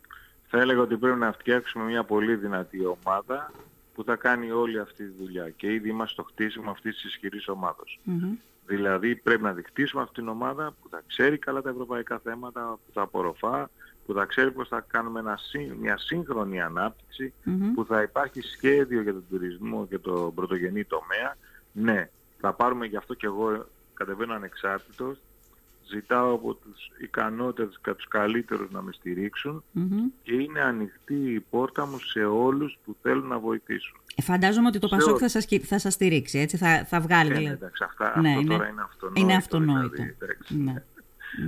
Θα 0.47 0.59
έλεγα 0.59 0.81
ότι 0.81 0.97
πρέπει 0.97 1.19
να 1.19 1.33
φτιάξουμε 1.33 1.85
μια 1.85 2.05
πολύ 2.05 2.35
δυνατή 2.35 2.79
ομάδα 2.85 3.51
που 4.01 4.07
θα 4.07 4.17
κάνει 4.17 4.51
όλη 4.51 4.79
αυτή 4.79 5.05
τη 5.05 5.23
δουλειά. 5.23 5.51
Και 5.51 5.73
ήδη 5.73 5.89
είμαστε 5.89 6.13
στο 6.13 6.23
χτίσιμο 6.23 6.71
αυτής 6.71 6.95
της 6.95 7.05
ισχυρής 7.05 7.49
Δηλαδή 8.67 9.17
πρέπει 9.17 9.43
να 9.43 9.53
δικτύσουμε 9.53 10.03
αυτή 10.03 10.15
την 10.15 10.29
ομάδα 10.29 10.75
που 10.83 10.89
θα 10.89 11.03
ξέρει 11.07 11.39
καλά 11.39 11.63
τα 11.63 11.71
ευρωπαϊκά 11.71 12.19
θέματα, 12.19 12.79
που 12.87 12.93
θα 12.93 13.03
απορροφά, 13.03 13.71
που 14.07 14.13
θα 14.13 14.25
ξέρει 14.25 14.51
πώς 14.51 14.69
θα 14.69 14.85
κάνουμε 14.89 15.21
ένα, 15.21 15.39
μια 15.81 15.99
σύγχρονη 15.99 16.61
που 17.75 17.85
θα 17.85 18.03
υπάρχει 18.03 18.41
σχέδιο 18.41 19.03
για 19.03 19.13
τον 19.13 19.25
τουρισμό 19.31 19.87
και 19.87 19.99
το 19.99 20.33
πρωτογενή 20.35 20.85
τομέα. 20.85 21.37
Ναι, 21.73 22.11
θα 22.41 22.53
πάρουμε 22.53 22.87
γι' 22.87 22.97
αυτό 22.97 23.15
και 23.15 23.27
εγώ 23.27 23.67
κατεβαίνω 23.95 24.35
ανεξάρτητος, 24.35 25.19
ζητάω 25.91 26.35
από 26.35 26.55
τους 26.55 26.91
ικανότερους 27.01 27.81
και 27.81 27.95
τους 27.95 28.09
καλύτερους 28.09 28.71
να 28.71 28.83
με 28.83 28.93
στηρίξουν 28.93 29.65
και 30.23 30.35
είναι 30.35 30.61
ανοιχτή 30.61 31.33
η 31.33 31.41
πόρτα 31.41 31.87
μου 31.87 31.99
σε 31.99 32.25
όλους 32.25 32.79
που 32.85 32.97
θέλουν 33.03 33.27
να 33.27 33.39
βοηθήσουν. 33.39 33.99
Ε, 34.15 34.23
φαντάζομαι 34.23 34.67
ότι 34.67 34.79
το 34.79 34.89
σε 34.89 34.97
Πασόκ 34.97 35.17
θα 35.21 35.29
σας, 35.29 35.47
θα 35.63 35.79
σας 35.79 35.93
στηρίξει, 35.93 36.39
έτσι, 36.39 36.57
θα, 36.57 36.85
θα 36.85 37.01
βγάλει. 37.01 37.31
Ε, 37.31 37.35
δηλαδή. 37.35 37.55
εντάξει, 37.55 37.85
αυτά, 37.85 38.21
ναι, 38.21 38.29
αυτό 38.29 38.41
είναι, 38.41 38.51
τώρα 38.51 38.69
είναι 38.69 38.83
αυτονόητο. 38.83 39.21
Είναι 39.21 39.35
αυτονόητο. 39.35 39.89
Δηλαδή, 39.91 40.15
ναι. 40.49 40.85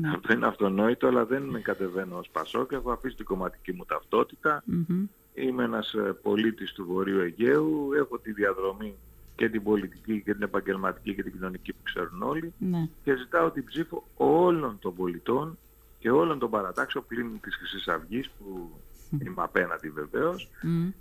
Ναι. 0.01 0.11
Αυτό 0.11 0.33
είναι 0.33 0.47
αυτονόητο, 0.47 1.07
αλλά 1.07 1.25
δεν 1.25 1.43
με 1.43 1.61
κατεβαίνω 1.61 2.16
ως 2.19 2.29
Πασόκ. 2.33 2.73
Έχω 2.73 2.90
αφήσει 2.90 3.16
την 3.16 3.25
κομματική 3.25 3.73
μου 3.73 3.85
ταυτότητα. 3.85 4.64
Mm-hmm. 4.71 5.09
Είμαι 5.35 5.64
ένας 5.64 5.95
ε, 5.95 6.16
πολίτης 6.23 6.73
του 6.73 6.87
Βορείου 6.87 7.21
Αιγαίου. 7.21 7.93
Έχω 7.99 8.19
τη 8.19 8.33
διαδρομή 8.33 8.95
και 9.35 9.49
την 9.49 9.62
πολιτική 9.62 10.23
και 10.23 10.33
την 10.33 10.42
επαγγελματική 10.42 11.14
και 11.14 11.23
την 11.23 11.33
κοινωνική 11.33 11.73
που 11.73 11.83
ξέρουν 11.83 12.23
όλοι 12.23 12.53
ναι. 12.59 12.88
και 13.03 13.16
ζητάω 13.16 13.51
την 13.51 13.64
ψήφο 13.64 14.05
όλων 14.16 14.79
των 14.79 14.95
πολιτών 14.95 15.59
και 15.99 16.11
όλων 16.11 16.38
των 16.38 16.51
παρατάξεων 16.51 17.05
πλην 17.07 17.40
της 17.40 17.57
Χρυσής 17.57 17.88
Αυγής 17.88 18.31
που 18.31 18.71
είμαι 19.11 19.42
απέναντι 19.42 19.90
βεβαίως 19.90 20.51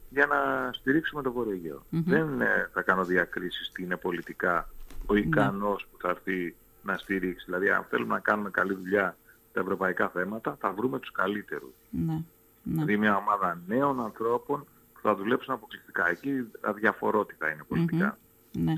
για 0.10 0.26
να 0.26 0.70
στηρίξουμε 0.74 1.22
το 1.22 1.32
Βορειογείο. 1.32 1.84
Δεν 1.90 2.42
ε, 2.42 2.70
θα 2.74 2.82
κάνω 2.82 3.04
διακρίσεις 3.06 3.72
τι 3.72 3.84
είναι 3.84 3.98
πολιτικά 3.98 4.70
ο 5.06 5.14
ναι. 5.14 5.20
ικανός 5.20 5.88
που 5.92 5.98
θα 6.02 6.10
έρθει 6.10 6.56
να 6.84 6.98
στηρίξει. 6.98 7.46
Δηλαδή 7.46 7.70
αν 7.70 7.86
θέλουμε 7.90 8.14
να 8.14 8.20
κάνουμε 8.20 8.50
καλή 8.50 8.74
δουλειά 8.74 9.18
τα 9.54 9.60
ευρωπαϊκά 9.60 10.10
θέματα 10.10 10.58
θα 10.60 10.72
βρούμε 10.72 11.00
τους 11.00 11.12
καλύτερους. 11.12 11.74
Ναι. 11.90 12.24
Δηλαδή 12.64 12.98
μια 12.98 13.16
ομάδα 13.16 13.62
νέων 13.68 14.02
ανθρώπων 14.02 14.60
που 14.60 14.70
θα 15.02 15.16
δουλέψουν 15.16 15.54
αποκλειστικά. 15.54 16.10
Εκεί 16.10 16.30
αδιαφορότητα 16.62 17.52
είναι 17.52 17.64
πολιτικά. 17.68 18.18
Ναι. 18.52 18.74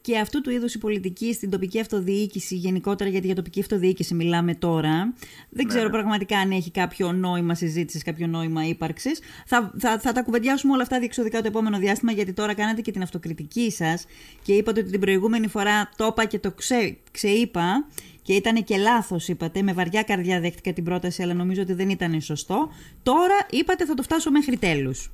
Και 0.00 0.18
αυτού 0.18 0.40
του 0.40 0.50
είδους 0.50 0.74
η 0.74 0.78
πολιτική 0.78 1.32
στην 1.32 1.50
τοπική 1.50 1.80
αυτοδιοίκηση, 1.80 2.56
γενικότερα 2.56 3.10
γιατί 3.10 3.26
για 3.26 3.34
τοπική 3.34 3.60
αυτοδιοίκηση 3.60 4.14
μιλάμε 4.14 4.54
τώρα, 4.54 5.12
δεν 5.48 5.66
ξέρω 5.66 5.84
ναι. 5.84 5.90
πραγματικά 5.90 6.38
αν 6.38 6.50
έχει 6.50 6.70
κάποιο 6.70 7.12
νόημα 7.12 7.54
συζήτησης, 7.54 8.02
κάποιο 8.02 8.26
νόημα 8.26 8.66
ύπαρξης. 8.66 9.20
Θα, 9.46 9.72
θα, 9.78 9.98
θα 9.98 10.12
τα 10.12 10.22
κουβεντιάσουμε 10.22 10.72
όλα 10.72 10.82
αυτά 10.82 10.98
διεξοδικά 10.98 11.40
το 11.40 11.46
επόμενο 11.46 11.78
διάστημα, 11.78 12.12
γιατί 12.12 12.32
τώρα 12.32 12.54
κάνατε 12.54 12.80
και 12.80 12.90
την 12.90 13.02
αυτοκριτική 13.02 13.70
σας 13.70 14.06
και 14.42 14.52
είπατε 14.52 14.80
ότι 14.80 14.90
την 14.90 15.00
προηγούμενη 15.00 15.48
φορά 15.48 15.88
το 15.96 16.06
είπα 16.06 16.24
και 16.24 16.38
το 16.38 16.52
ξε, 16.52 16.96
ξεείπα 17.10 17.86
και 18.22 18.34
ήταν 18.34 18.64
και 18.64 18.76
λάθος, 18.76 19.28
είπατε. 19.28 19.62
Με 19.62 19.72
βαριά 19.72 20.02
καρδιά 20.02 20.40
δέχτηκα 20.40 20.72
την 20.72 20.84
πρόταση, 20.84 21.22
αλλά 21.22 21.34
νομίζω 21.34 21.62
ότι 21.62 21.72
δεν 21.72 21.88
ήταν 21.88 22.20
σωστό. 22.20 22.70
Τώρα 23.02 23.34
είπατε 23.50 23.84
θα 23.84 23.94
το 23.94 24.02
φτάσω 24.02 24.30
μέχρι 24.30 24.56
τέλους. 24.56 25.10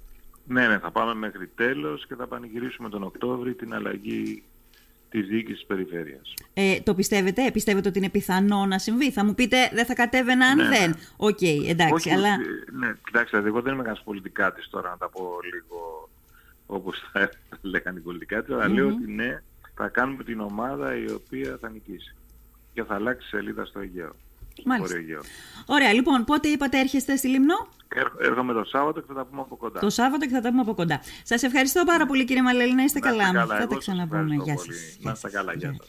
Ναι, 0.48 0.68
ναι, 0.68 0.78
θα 0.78 0.90
πάμε 0.90 1.14
μέχρι 1.14 1.46
τέλος 1.46 2.06
και 2.06 2.14
θα 2.14 2.26
πανηγυρίσουμε 2.26 2.88
τον 2.88 3.02
Οκτώβρη 3.02 3.54
την 3.54 3.74
αλλαγή 3.74 4.42
της 5.10 5.26
διοίκησης 5.26 5.58
της 5.58 5.66
περιφέρειας. 5.66 6.34
Ε, 6.54 6.80
το 6.80 6.94
πιστεύετε, 6.94 7.50
πιστεύετε 7.50 7.88
ότι 7.88 7.98
είναι 7.98 8.10
πιθανό 8.10 8.66
να 8.66 8.78
συμβεί; 8.78 9.12
Θα 9.12 9.24
μου 9.24 9.34
πείτε 9.34 9.70
δεν 9.72 9.86
θα 9.86 9.94
κατέβαινα 9.94 10.46
αν 10.46 10.56
ναι, 10.56 10.68
δεν. 10.68 10.90
Ναι. 10.90 10.96
OK, 11.16 11.38
okay, 11.40 11.68
εντάξει, 11.68 11.94
Όχι, 11.94 12.10
αλλά... 12.10 12.36
Ναι, 12.72 12.92
κοιτάξτε, 13.04 13.36
εγώ 13.36 13.62
δεν 13.62 13.72
είμαι 13.72 13.82
κανένας 13.82 14.04
πολιτικάντης 14.04 14.68
τώρα 14.68 14.90
να 14.90 14.96
τα 14.96 15.08
πω 15.08 15.22
λίγο 15.52 16.08
όπως 16.66 17.10
θα 17.12 17.30
λέγανε 17.72 17.98
οι 17.98 18.02
πολιτικάτες, 18.02 18.54
αλλά 18.54 18.68
λέω 18.68 18.88
ότι 18.88 19.12
ναι, 19.12 19.42
θα 19.74 19.88
κάνουμε 19.88 20.24
την 20.24 20.40
ομάδα 20.40 20.96
η 20.96 21.10
οποία 21.10 21.58
θα 21.60 21.68
νικήσει 21.68 22.14
και 22.72 22.84
θα 22.84 22.94
αλλάξει 22.94 23.28
σελίδα 23.28 23.64
στο 23.64 23.80
Αιγαίο. 23.80 24.14
Μάλιστα. 24.64 24.96
Ωραία, 25.66 25.92
λοιπόν, 25.92 26.24
πότε 26.24 26.48
είπατε 26.48 26.78
έρχεστε 26.78 27.16
στη 27.16 27.28
Λίμνο; 27.28 27.54
Έρχομαι 28.20 28.52
το 28.52 28.64
Σάββατο 28.64 29.00
και 29.00 29.06
θα 29.08 29.14
τα 29.14 29.24
πούμε 29.24 29.40
από 29.40 29.56
κοντά. 29.56 29.80
Το 29.80 29.90
Σάββατο 29.90 30.26
και 30.26 30.32
θα 30.32 30.40
τα 30.40 30.48
πούμε 30.48 30.60
από 30.60 30.74
κοντά. 30.74 31.00
Σας 31.22 31.42
ευχαριστώ 31.42 31.84
πάρα 31.84 32.06
πολύ, 32.06 32.24
κύριε 32.24 32.42
Μαλέλη. 32.42 32.74
Να 32.74 32.82
είστε 32.82 32.98
καλά. 32.98 33.32
καλά. 33.32 33.58
Θα 33.58 33.66
τα 33.66 33.76
ξαναπούμε. 33.76 34.34
Γεια 34.44 34.56
σας. 34.58 34.98
Να 35.00 35.10
είστε 35.10 35.30
καλά. 35.30 35.52
Γεια 35.54 35.74
σας. 35.76 35.86